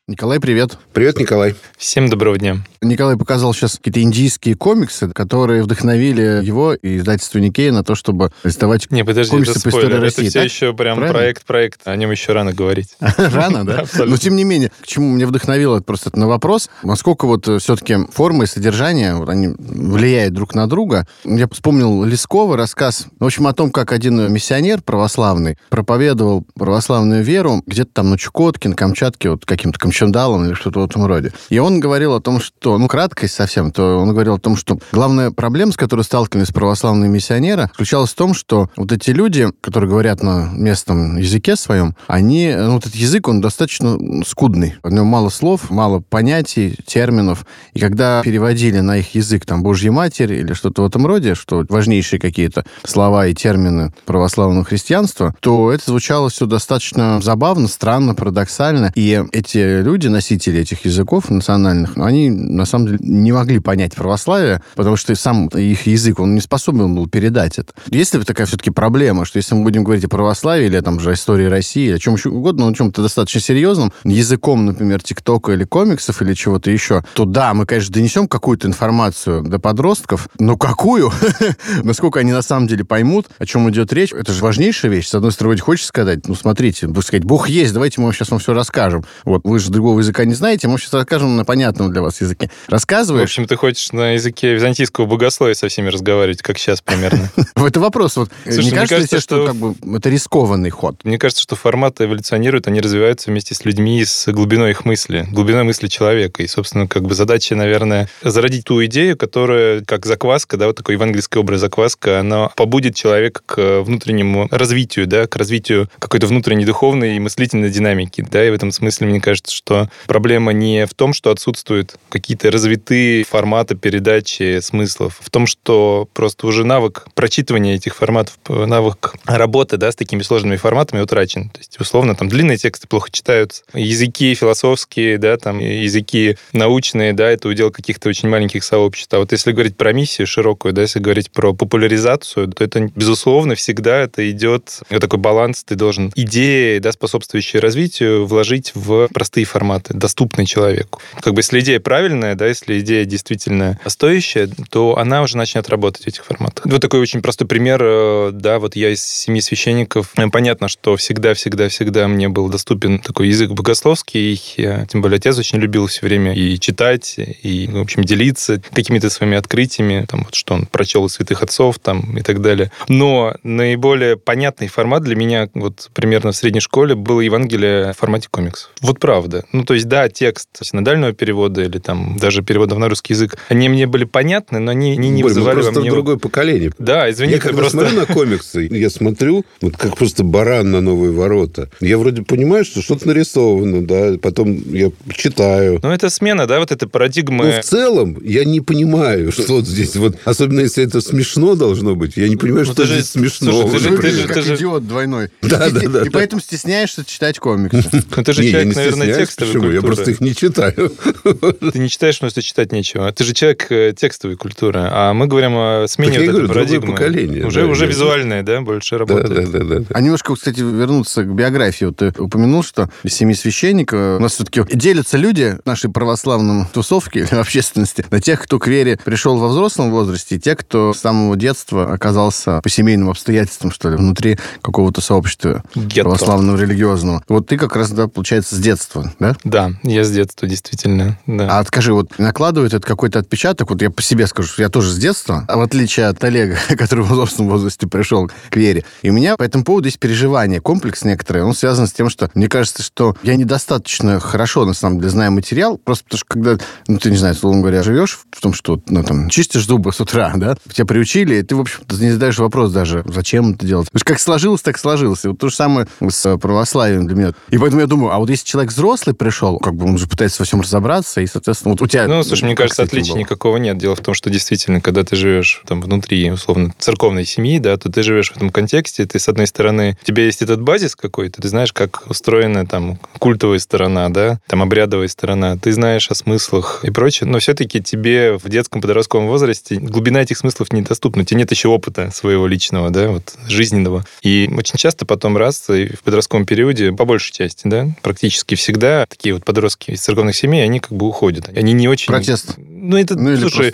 Николай, 0.07 0.39
привет. 0.39 0.77
Привет, 0.93 1.17
Николай. 1.17 1.55
Всем 1.79 2.09
доброго 2.09 2.37
дня. 2.37 2.57
Николай 2.79 3.17
показал 3.17 3.55
сейчас 3.55 3.77
какие-то 3.77 4.03
индийские 4.03 4.53
комиксы, 4.53 5.09
которые 5.09 5.63
вдохновили 5.63 6.45
его 6.45 6.75
и 6.75 6.97
издательство 6.97 7.39
Никея 7.39 7.71
на 7.71 7.83
то, 7.83 7.95
чтобы 7.95 8.31
издавать 8.43 8.91
Не, 8.91 9.03
подожди, 9.03 9.31
комиксы 9.31 9.53
это 9.53 9.61
по 9.61 9.69
истории. 9.69 9.93
России. 9.95 10.21
Это 10.21 10.29
все 10.29 10.39
так? 10.41 10.43
еще 10.43 10.73
прям 10.75 10.97
Правильно? 10.97 11.19
проект-проект. 11.19 11.81
О 11.85 11.95
нем 11.95 12.11
еще 12.11 12.33
рано 12.33 12.53
говорить. 12.53 12.95
Рано, 13.17 13.65
да? 13.65 13.85
Но 14.05 14.15
тем 14.17 14.35
не 14.35 14.43
менее, 14.43 14.71
к 14.79 14.85
чему 14.85 15.15
меня 15.15 15.25
вдохновило 15.25 15.77
это 15.77 15.85
просто 15.85 16.15
на 16.15 16.27
вопрос, 16.27 16.69
насколько 16.83 17.25
вот 17.25 17.47
э, 17.47 17.57
все-таки 17.57 17.97
форма 18.11 18.43
и 18.43 18.47
содержание, 18.47 19.19
они 19.27 19.55
влияют 19.57 20.35
друг 20.35 20.53
на 20.53 20.69
друга. 20.69 21.07
Я 21.23 21.47
вспомнил 21.47 22.03
Лескова 22.03 22.55
рассказ, 22.55 23.07
в 23.19 23.25
общем, 23.25 23.47
о 23.47 23.53
том, 23.53 23.71
как 23.71 23.91
один 23.91 24.31
миссионер 24.31 24.83
православный 24.83 25.57
проповедовал 25.69 26.45
православную 26.53 27.23
веру 27.23 27.63
где-то 27.65 27.89
там 27.91 28.11
на 28.11 28.19
Чукотке, 28.19 28.69
на 28.69 28.75
Камчатке, 28.75 29.31
вот 29.31 29.47
каким-то 29.47 29.79
камчандалом 29.95 30.45
или 30.45 30.53
что-то 30.53 30.81
в 30.81 30.85
этом 30.85 31.05
роде. 31.05 31.31
И 31.49 31.59
он 31.59 31.79
говорил 31.79 32.13
о 32.13 32.19
том, 32.19 32.41
что, 32.41 32.77
ну, 32.77 32.87
краткость 32.87 33.33
совсем, 33.33 33.71
то 33.71 33.97
он 33.97 34.09
говорил 34.09 34.35
о 34.35 34.39
том, 34.39 34.57
что 34.57 34.77
главная 34.91 35.31
проблема, 35.31 35.71
с 35.71 35.77
которой 35.77 36.01
сталкивались 36.01 36.49
православные 36.49 37.09
миссионеры, 37.09 37.69
заключалась 37.71 38.11
в 38.11 38.15
том, 38.15 38.33
что 38.33 38.69
вот 38.75 38.91
эти 38.91 39.11
люди, 39.11 39.47
которые 39.61 39.89
говорят 39.89 40.21
на 40.21 40.49
местном 40.51 41.17
языке 41.17 41.55
своем, 41.55 41.95
они, 42.07 42.53
ну, 42.55 42.73
вот 42.73 42.85
этот 42.85 42.95
язык, 42.95 43.27
он 43.27 43.39
достаточно 43.39 43.97
скудный. 44.25 44.75
В 44.83 44.91
нем 44.91 45.05
мало 45.05 45.29
слов, 45.29 45.69
мало 45.69 46.01
понятий, 46.01 46.77
терминов. 46.85 47.45
И 47.73 47.79
когда 47.79 48.21
переводили 48.21 48.79
на 48.79 48.97
их 48.97 49.15
язык 49.15 49.45
там 49.45 49.63
Божья 49.63 49.91
Матерь 49.91 50.33
или 50.33 50.53
что-то 50.53 50.81
в 50.81 50.85
этом 50.85 51.05
роде, 51.05 51.35
что 51.35 51.63
важнейшие 51.69 52.19
какие-то 52.19 52.65
слова 52.83 53.27
и 53.27 53.33
термины 53.33 53.93
православного 54.05 54.65
христианства, 54.65 55.33
то 55.39 55.71
это 55.71 55.85
звучало 55.85 56.29
все 56.29 56.45
достаточно 56.45 57.21
забавно, 57.21 57.67
странно, 57.67 58.13
парадоксально. 58.13 58.91
И 58.95 59.23
эти 59.31 59.84
люди, 59.85 60.07
носители 60.07 60.61
этих 60.61 60.83
языков 60.85 61.29
национальных, 61.29 61.95
они 61.97 62.29
на 62.29 62.65
самом 62.65 62.87
деле 62.87 62.99
не 63.01 63.31
могли 63.31 63.59
понять 63.59 63.93
православие, 63.93 64.61
потому 64.75 64.95
что 64.95 65.15
сам 65.15 65.47
их 65.47 65.85
язык, 65.85 66.19
он 66.19 66.33
не 66.33 66.41
способен 66.41 66.93
был 66.95 67.07
передать 67.07 67.59
это. 67.59 67.73
Есть 67.89 68.15
ли 68.15 68.23
такая 68.23 68.47
все-таки 68.47 68.71
проблема, 68.71 69.25
что 69.25 69.37
если 69.37 69.53
мы 69.55 69.63
будем 69.63 69.83
говорить 69.83 70.03
о 70.03 70.09
православии 70.09 70.65
или 70.65 70.79
там 70.79 70.99
же 70.99 71.13
истории 71.13 71.45
России, 71.45 71.93
о 71.93 71.99
чем 71.99 72.15
еще 72.15 72.29
угодно, 72.29 72.65
но 72.65 72.71
о 72.71 72.73
чем-то 72.73 73.03
достаточно 73.03 73.39
серьезном, 73.39 73.93
языком, 74.03 74.65
например, 74.65 75.03
ТикТока 75.03 75.53
или 75.53 75.63
комиксов 75.63 76.21
или 76.21 76.33
чего-то 76.33 76.71
еще, 76.71 77.03
то 77.13 77.25
да, 77.25 77.53
мы, 77.53 77.67
конечно, 77.67 77.93
донесем 77.93 78.27
какую-то 78.27 78.67
информацию 78.67 79.43
до 79.43 79.59
подростков, 79.59 80.27
но 80.39 80.57
какую? 80.57 81.11
Насколько 81.83 82.21
они 82.21 82.31
на 82.31 82.41
самом 82.41 82.67
деле 82.67 82.83
поймут, 82.83 83.27
о 83.37 83.45
чем 83.45 83.69
идет 83.69 83.93
речь, 83.93 84.13
это 84.13 84.33
же 84.33 84.43
важнейшая 84.43 84.91
вещь. 84.91 85.07
С 85.07 85.13
одной 85.13 85.31
стороны, 85.31 85.57
хочешь 85.59 85.85
сказать, 85.85 86.27
ну, 86.27 86.33
смотрите, 86.33 86.87
сказать, 87.01 87.23
Бог 87.23 87.47
есть, 87.47 87.73
давайте 87.73 88.01
мы 88.01 88.11
сейчас 88.11 88.31
вам 88.31 88.39
все 88.39 88.53
расскажем. 88.53 89.05
Вот, 89.23 89.41
вы 89.43 89.59
же 89.59 89.71
другого 89.75 89.99
языка 89.99 90.25
не 90.25 90.33
знаете, 90.33 90.67
мы 90.67 90.79
сейчас 90.79 90.93
расскажем 90.93 91.35
на 91.35 91.45
понятном 91.45 91.91
для 91.91 92.01
вас 92.01 92.21
языке. 92.21 92.49
Рассказываешь... 92.67 93.29
В 93.29 93.31
общем, 93.31 93.47
ты 93.47 93.55
хочешь 93.55 93.91
на 93.91 94.13
языке 94.13 94.53
византийского 94.53 95.05
богословия 95.05 95.53
со 95.53 95.67
всеми 95.67 95.89
разговаривать, 95.89 96.41
как 96.41 96.57
сейчас 96.57 96.81
примерно. 96.81 97.29
Это 97.55 97.79
вопрос. 97.79 98.15
Вот, 98.17 98.31
не 98.45 98.71
кажется 98.71 99.19
что 99.19 99.45
как 99.45 99.55
бы, 99.55 99.75
это 99.97 100.09
рискованный 100.09 100.69
ход? 100.69 100.97
Мне 101.03 101.17
кажется, 101.17 101.41
что 101.41 101.55
форматы 101.55 102.05
эволюционируют, 102.05 102.67
они 102.67 102.79
развиваются 102.79 103.29
вместе 103.29 103.55
с 103.55 103.65
людьми, 103.65 104.03
с 104.03 104.31
глубиной 104.31 104.71
их 104.71 104.85
мысли, 104.85 105.27
глубиной 105.31 105.63
мысли 105.63 105.87
человека. 105.87 106.43
И, 106.43 106.47
собственно, 106.47 106.87
как 106.87 107.03
бы 107.03 107.15
задача, 107.15 107.55
наверное, 107.55 108.07
зародить 108.23 108.65
ту 108.65 108.83
идею, 108.85 109.17
которая, 109.17 109.81
как 109.81 110.05
закваска, 110.05 110.57
да, 110.57 110.67
вот 110.67 110.77
такой 110.77 110.95
евангельский 110.95 111.39
образ 111.39 111.61
закваска, 111.61 112.19
она 112.19 112.49
побудет 112.49 112.95
человека 112.95 113.41
к 113.45 113.81
внутреннему 113.81 114.47
развитию, 114.51 115.07
да, 115.07 115.27
к 115.27 115.35
развитию 115.35 115.89
какой-то 115.99 116.27
внутренней 116.27 116.65
духовной 116.65 117.15
и 117.15 117.19
мыслительной 117.19 117.69
динамики, 117.69 118.25
да, 118.29 118.45
и 118.45 118.51
в 118.51 118.53
этом 118.53 118.71
смысле 118.71 119.07
мне 119.07 119.21
кажется, 119.21 119.53
что 119.53 119.64
проблема 120.07 120.53
не 120.53 120.85
в 120.85 120.93
том, 120.93 121.13
что 121.13 121.31
отсутствуют 121.31 121.95
какие-то 122.09 122.51
развитые 122.51 123.23
форматы 123.23 123.75
передачи 123.75 124.59
смыслов, 124.59 125.17
в 125.19 125.29
том, 125.29 125.47
что 125.47 126.07
просто 126.13 126.47
уже 126.47 126.63
навык 126.63 127.07
прочитывания 127.13 127.75
этих 127.75 127.95
форматов, 127.95 128.37
навык 128.47 129.15
работы, 129.25 129.77
да, 129.77 129.91
с 129.91 129.95
такими 129.95 130.21
сложными 130.21 130.55
форматами 130.55 131.01
утрачен. 131.01 131.49
То 131.49 131.59
есть, 131.59 131.79
условно, 131.79 132.15
там 132.15 132.29
длинные 132.29 132.57
тексты 132.57 132.87
плохо 132.87 133.09
читаются, 133.11 133.63
языки 133.73 134.33
философские, 134.35 135.17
да, 135.17 135.37
там 135.37 135.59
языки 135.59 136.37
научные, 136.53 137.13
да, 137.13 137.29
это 137.29 137.47
удел 137.47 137.71
каких-то 137.71 138.09
очень 138.09 138.29
маленьких 138.29 138.63
сообществ. 138.63 139.13
А 139.13 139.19
вот 139.19 139.31
если 139.31 139.51
говорить 139.51 139.77
про 139.77 139.93
миссию 139.93 140.27
широкую, 140.27 140.73
да, 140.73 140.83
если 140.83 140.99
говорить 140.99 141.31
про 141.31 141.53
популяризацию, 141.53 142.47
то 142.47 142.63
это, 142.63 142.91
безусловно, 142.95 143.55
всегда 143.55 144.01
это 144.01 144.29
идет 144.29 144.79
вот 144.89 144.99
такой 144.99 145.19
баланс, 145.19 145.63
ты 145.63 145.75
должен 145.75 146.11
идеи, 146.15 146.79
да, 146.79 146.91
способствующие 146.91 147.61
развитию, 147.61 148.25
вложить 148.25 148.71
в 148.75 149.07
простые 149.13 149.45
форматы, 149.45 149.54
доступные 149.89 150.45
человеку. 150.45 151.01
Как 151.21 151.33
бы 151.33 151.39
если 151.39 151.59
идея 151.59 151.79
правильная, 151.79 152.35
да, 152.35 152.47
если 152.47 152.79
идея 152.79 153.05
действительно 153.05 153.79
стоящая, 153.85 154.49
то 154.69 154.97
она 154.97 155.21
уже 155.21 155.37
начнет 155.37 155.69
работать 155.69 156.03
в 156.03 156.07
этих 156.07 156.25
форматах. 156.25 156.65
Вот 156.65 156.81
такой 156.81 156.99
очень 156.99 157.21
простой 157.21 157.47
пример, 157.47 157.79
э, 157.81 158.29
да, 158.33 158.59
вот 158.59 158.75
я 158.75 158.89
из 158.89 159.03
семи 159.03 159.41
священников, 159.41 160.13
понятно, 160.31 160.67
что 160.67 160.95
всегда-всегда-всегда 160.95 162.07
мне 162.07 162.29
был 162.29 162.49
доступен 162.49 162.99
такой 162.99 163.29
язык 163.29 163.51
богословский, 163.51 164.41
я, 164.57 164.85
тем 164.85 165.01
более 165.01 165.17
отец 165.17 165.37
очень 165.37 165.59
любил 165.59 165.87
все 165.87 166.05
время 166.05 166.33
и 166.33 166.59
читать, 166.59 167.15
и, 167.17 167.69
в 167.71 167.79
общем, 167.79 168.03
делиться 168.03 168.61
какими-то 168.73 169.09
своими 169.09 169.37
открытиями, 169.37 170.05
там, 170.07 170.23
вот, 170.25 170.35
что 170.35 170.55
он 170.55 170.65
прочел 170.65 171.05
из 171.05 171.13
святых 171.13 171.43
отцов, 171.43 171.79
там, 171.79 172.17
и 172.17 172.21
так 172.21 172.41
далее. 172.41 172.71
Но 172.87 173.35
наиболее 173.43 174.17
понятный 174.17 174.67
формат 174.67 175.03
для 175.03 175.15
меня, 175.15 175.49
вот, 175.53 175.89
примерно 175.93 176.31
в 176.31 176.35
средней 176.35 176.59
школе, 176.59 176.95
было 176.95 177.21
Евангелие 177.21 177.93
в 177.93 177.97
формате 177.97 178.27
комиксов. 178.29 178.71
Вот 178.81 178.99
правда. 178.99 179.44
Ну, 179.51 179.63
то 179.63 179.73
есть, 179.73 179.87
да, 179.87 180.09
текст 180.09 180.49
синодального 180.61 181.13
перевода 181.13 181.63
или 181.63 181.77
там 181.79 182.17
даже 182.19 182.41
перевода 182.41 182.75
на 182.77 182.89
русский 182.89 183.13
язык, 183.13 183.37
они 183.49 183.69
мне 183.69 183.87
были 183.87 184.03
понятны, 184.03 184.59
но 184.59 184.71
они, 184.71 184.91
они 184.93 185.09
не 185.09 185.21
Борь, 185.23 185.31
вызывали 185.31 185.55
просто 185.55 185.73
во 185.75 185.81
мне... 185.81 185.89
другое 185.91 186.17
поколение. 186.17 186.71
Да, 186.79 187.09
извини, 187.09 187.33
я 187.33 187.39
когда 187.39 187.57
просто... 187.59 187.77
смотрю 187.79 187.99
на 187.99 188.05
комиксы, 188.05 188.67
я 188.71 188.89
смотрю, 188.89 189.45
вот 189.61 189.77
как 189.77 189.97
просто 189.97 190.23
баран 190.23 190.71
на 190.71 190.81
новые 190.81 191.11
ворота. 191.11 191.69
Я 191.79 191.97
вроде 191.97 192.21
понимаю, 192.23 192.65
что 192.65 192.81
что-то 192.81 193.07
нарисовано, 193.07 193.85
да, 193.85 194.17
потом 194.21 194.55
я 194.71 194.91
читаю. 195.13 195.79
Ну, 195.81 195.89
это 195.91 196.09
смена, 196.09 196.47
да, 196.47 196.59
вот 196.59 196.71
этой 196.71 196.87
парадигмы. 196.87 197.45
Но 197.45 197.61
в 197.61 197.65
целом 197.65 198.17
я 198.23 198.43
не 198.45 198.61
понимаю, 198.61 199.31
что 199.31 199.61
здесь 199.61 199.95
вот, 199.95 200.17
особенно 200.25 200.61
если 200.61 200.83
это 200.83 201.01
смешно 201.01 201.55
должно 201.55 201.95
быть, 201.95 202.17
я 202.17 202.27
не 202.29 202.35
понимаю, 202.35 202.65
Ну, 202.65 202.73
что 202.73 202.81
ты 202.83 202.87
же- 202.87 202.95
здесь 202.95 203.09
смешно. 203.11 203.51
слушай, 203.51 203.71
ты 203.71 203.79
же- 203.79 203.97
ты 203.97 204.09
же- 204.11 204.27
как 204.27 204.43
ты 204.43 204.55
идиот 204.55 204.87
двойной. 204.87 205.29
Да, 205.41 205.69
да, 205.69 205.87
да, 205.87 206.03
И 206.05 206.09
поэтому 206.09 206.41
стесняешься 206.41 207.05
читать 207.05 207.39
комиксы. 207.39 207.83
Ну, 208.15 208.23
ты 208.23 208.33
же 208.33 208.43
человек, 208.49 208.75
наверное, 208.75 209.05
стесняюсь. 209.07 209.29
Текстовой 209.35 209.53
Почему? 209.53 209.71
Я 209.73 209.81
культуры. 209.81 209.95
просто 209.95 210.11
их 210.11 210.21
не 210.21 210.35
читаю. 210.35 210.91
Ты 211.73 211.79
не 211.79 211.89
читаешь, 211.89 212.15
потому 212.15 212.31
что 212.31 212.41
читать 212.41 212.71
нечего. 212.71 213.11
Ты 213.11 213.23
же 213.23 213.33
человек 213.33 213.67
э, 213.71 213.93
текстовой 213.97 214.35
культуры. 214.37 214.81
А 214.91 215.13
мы 215.13 215.27
говорим 215.27 215.53
о 215.55 215.85
смене 215.87 216.13
Так 216.13 216.21
я 216.21 216.25
вот 216.27 216.37
говорю, 216.37 216.47
парадигмы. 216.53 216.91
поколение, 216.93 217.45
Уже, 217.45 217.61
да, 217.61 217.67
уже 217.67 217.83
я- 217.85 217.89
визуальное, 217.89 218.43
да, 218.43 218.61
больше 218.61 218.95
Да, 218.95 218.99
работает. 218.99 219.51
да, 219.51 219.59
да, 219.59 219.79
да. 219.79 219.85
А 219.93 220.01
немножко, 220.01 220.33
кстати, 220.35 220.59
вернуться 220.59 221.23
к 221.23 221.33
биографии. 221.33 221.85
Вот 221.85 221.97
ты 221.97 222.13
упомянул, 222.17 222.63
что 222.63 222.89
из 223.03 223.13
семи 223.13 223.33
священников 223.33 224.19
у 224.19 224.21
нас 224.21 224.33
все-таки 224.33 224.63
делятся 224.75 225.17
люди 225.17 225.57
в 225.63 225.67
нашей 225.67 225.89
православном 225.91 226.67
тусовке 226.73 227.19
или 227.21 227.35
общественности 227.39 228.05
на 228.11 228.19
тех, 228.21 228.41
кто 228.41 228.59
к 228.59 228.67
вере 228.67 228.99
пришел 229.03 229.37
во 229.37 229.47
взрослом 229.49 229.91
возрасте, 229.91 230.35
и 230.35 230.39
те, 230.39 230.55
кто 230.55 230.93
с 230.93 230.99
самого 230.99 231.35
детства 231.35 231.93
оказался 231.93 232.59
по 232.61 232.69
семейным 232.69 233.09
обстоятельствам, 233.09 233.71
что 233.71 233.89
ли, 233.89 233.97
внутри 233.97 234.37
какого-то 234.61 235.01
сообщества 235.01 235.63
Гетто. 235.75 236.01
православного 236.03 236.57
религиозного. 236.57 237.23
Вот 237.27 237.47
ты 237.47 237.57
как 237.57 237.75
раз, 237.75 237.91
да, 237.91 238.07
получается, 238.07 238.55
с 238.55 238.59
детства, 238.59 239.11
да? 239.25 239.35
Да, 239.43 239.71
я 239.83 240.03
с 240.03 240.11
детства, 240.11 240.47
действительно. 240.47 241.17
Да. 241.25 241.59
А 241.59 241.63
скажи, 241.65 241.93
вот 241.93 242.19
накладывает 242.19 242.73
это 242.73 242.85
какой-то 242.85 243.19
отпечаток? 243.19 243.69
Вот 243.69 243.81
я 243.81 243.89
по 243.89 244.01
себе 244.01 244.27
скажу, 244.27 244.49
что 244.49 244.61
я 244.61 244.69
тоже 244.69 244.91
с 244.91 244.97
детства, 244.97 245.45
а 245.47 245.57
в 245.57 245.61
отличие 245.61 246.07
от 246.07 246.23
Олега, 246.23 246.57
который 246.77 247.03
в 247.03 247.11
взрослом 247.11 247.49
возрасте 247.49 247.87
пришел 247.87 248.29
к 248.49 248.55
вере. 248.55 248.83
И 249.01 249.09
у 249.09 249.13
меня 249.13 249.37
по 249.37 249.43
этому 249.43 249.63
поводу 249.63 249.87
есть 249.87 249.99
переживание, 249.99 250.59
комплекс 250.59 251.03
некоторый. 251.03 251.43
Он 251.43 251.53
связан 251.53 251.87
с 251.87 251.93
тем, 251.93 252.09
что 252.09 252.29
мне 252.33 252.47
кажется, 252.47 252.83
что 252.83 253.15
я 253.23 253.35
недостаточно 253.35 254.19
хорошо, 254.19 254.65
на 254.65 254.73
самом 254.73 254.99
деле, 254.99 255.09
знаю 255.09 255.31
материал, 255.31 255.77
просто 255.77 256.05
потому 256.05 256.17
что 256.17 256.27
когда, 256.27 256.57
ну, 256.87 256.97
ты, 256.97 257.11
не 257.11 257.17
знаю, 257.17 257.35
словом 257.35 257.61
говоря, 257.61 257.83
живешь 257.83 258.19
в 258.31 258.41
том, 258.41 258.53
что, 258.53 258.81
ну, 258.87 259.03
там, 259.03 259.29
чистишь 259.29 259.65
зубы 259.65 259.91
с 259.93 259.99
утра, 259.99 260.33
да, 260.35 260.55
тебя 260.71 260.85
приучили, 260.85 261.35
и 261.35 261.41
ты, 261.43 261.55
в 261.55 261.61
общем-то, 261.61 261.95
не 261.95 262.11
задаешь 262.11 262.37
вопрос 262.39 262.71
даже, 262.71 263.03
зачем 263.05 263.53
это 263.53 263.65
делать. 263.65 263.87
То 263.87 263.95
есть 263.95 264.05
как 264.05 264.19
сложилось, 264.19 264.61
так 264.61 264.77
сложилось. 264.77 265.25
И 265.25 265.27
вот 265.27 265.39
то 265.39 265.49
же 265.49 265.55
самое 265.55 265.87
с 266.09 266.37
православием 266.37 267.07
для 267.07 267.15
меня. 267.15 267.33
И 267.49 267.57
поэтому 267.57 267.81
я 267.81 267.87
думаю, 267.87 268.13
а 268.13 268.19
вот 268.19 268.29
если 268.29 268.45
человек 268.45 268.71
взрослый 268.71 269.04
пришел, 269.13 269.59
как 269.59 269.75
бы 269.75 269.85
он 269.85 269.97
же 269.97 270.07
пытается 270.07 270.41
во 270.41 270.45
всем 270.45 270.61
разобраться, 270.61 271.21
и, 271.21 271.27
соответственно, 271.27 271.71
вот 271.73 271.81
у 271.81 271.87
тебя... 271.87 272.07
Ну, 272.07 272.23
слушай, 272.23 272.45
мне 272.45 272.55
кажется, 272.55 272.83
отличия 272.83 273.13
было? 273.13 273.19
никакого 273.19 273.57
нет. 273.57 273.77
Дело 273.77 273.95
в 273.95 274.01
том, 274.01 274.13
что 274.13 274.29
действительно, 274.29 274.81
когда 274.81 275.03
ты 275.03 275.15
живешь 275.15 275.61
там 275.67 275.81
внутри, 275.81 276.31
условно, 276.31 276.73
церковной 276.79 277.25
семьи, 277.25 277.59
да, 277.59 277.77
то 277.77 277.91
ты 277.91 278.03
живешь 278.03 278.31
в 278.31 278.37
этом 278.37 278.49
контексте, 278.49 279.05
ты, 279.05 279.19
с 279.19 279.27
одной 279.27 279.47
стороны, 279.47 279.97
у 280.01 280.05
тебя 280.05 280.23
есть 280.23 280.41
этот 280.41 280.61
базис 280.61 280.95
какой-то, 280.95 281.41
ты 281.41 281.47
знаешь, 281.47 281.73
как 281.73 282.03
устроена 282.09 282.65
там 282.65 282.99
культовая 283.19 283.59
сторона, 283.59 284.09
да, 284.09 284.39
там 284.47 284.61
обрядовая 284.61 285.07
сторона, 285.07 285.57
ты 285.57 285.71
знаешь 285.71 286.09
о 286.09 286.15
смыслах 286.15 286.83
и 286.83 286.91
прочее, 286.91 287.29
но 287.29 287.39
все-таки 287.39 287.81
тебе 287.81 288.37
в 288.37 288.49
детском 288.49 288.81
подростковом 288.81 289.27
возрасте 289.27 289.75
глубина 289.75 290.21
этих 290.21 290.37
смыслов 290.37 290.71
недоступна, 290.71 291.23
у 291.23 291.25
тебя 291.25 291.39
нет 291.39 291.51
еще 291.51 291.69
опыта 291.69 292.11
своего 292.11 292.47
личного, 292.47 292.89
да, 292.89 293.09
вот, 293.09 293.35
жизненного. 293.47 294.05
И 294.21 294.49
очень 294.55 294.77
часто 294.77 295.05
потом 295.05 295.37
раз, 295.37 295.69
и 295.69 295.95
в 295.95 296.01
подростковом 296.03 296.45
периоде, 296.45 296.91
по 296.91 297.05
большей 297.05 297.33
части, 297.33 297.61
да, 297.65 297.89
практически 298.01 298.55
всегда 298.55 298.94
такие 299.07 299.33
вот 299.33 299.43
подростки 299.43 299.91
из 299.91 300.01
церковных 300.01 300.35
семей, 300.35 300.63
они 300.63 300.79
как 300.79 300.93
бы 300.93 301.07
уходят. 301.07 301.49
Они 301.55 301.73
не 301.73 301.87
очень... 301.87 302.07
Протест. 302.07 302.55
Ну, 302.87 302.97
это, 302.97 303.15
Ну, 303.15 303.35
слушай, 303.37 303.73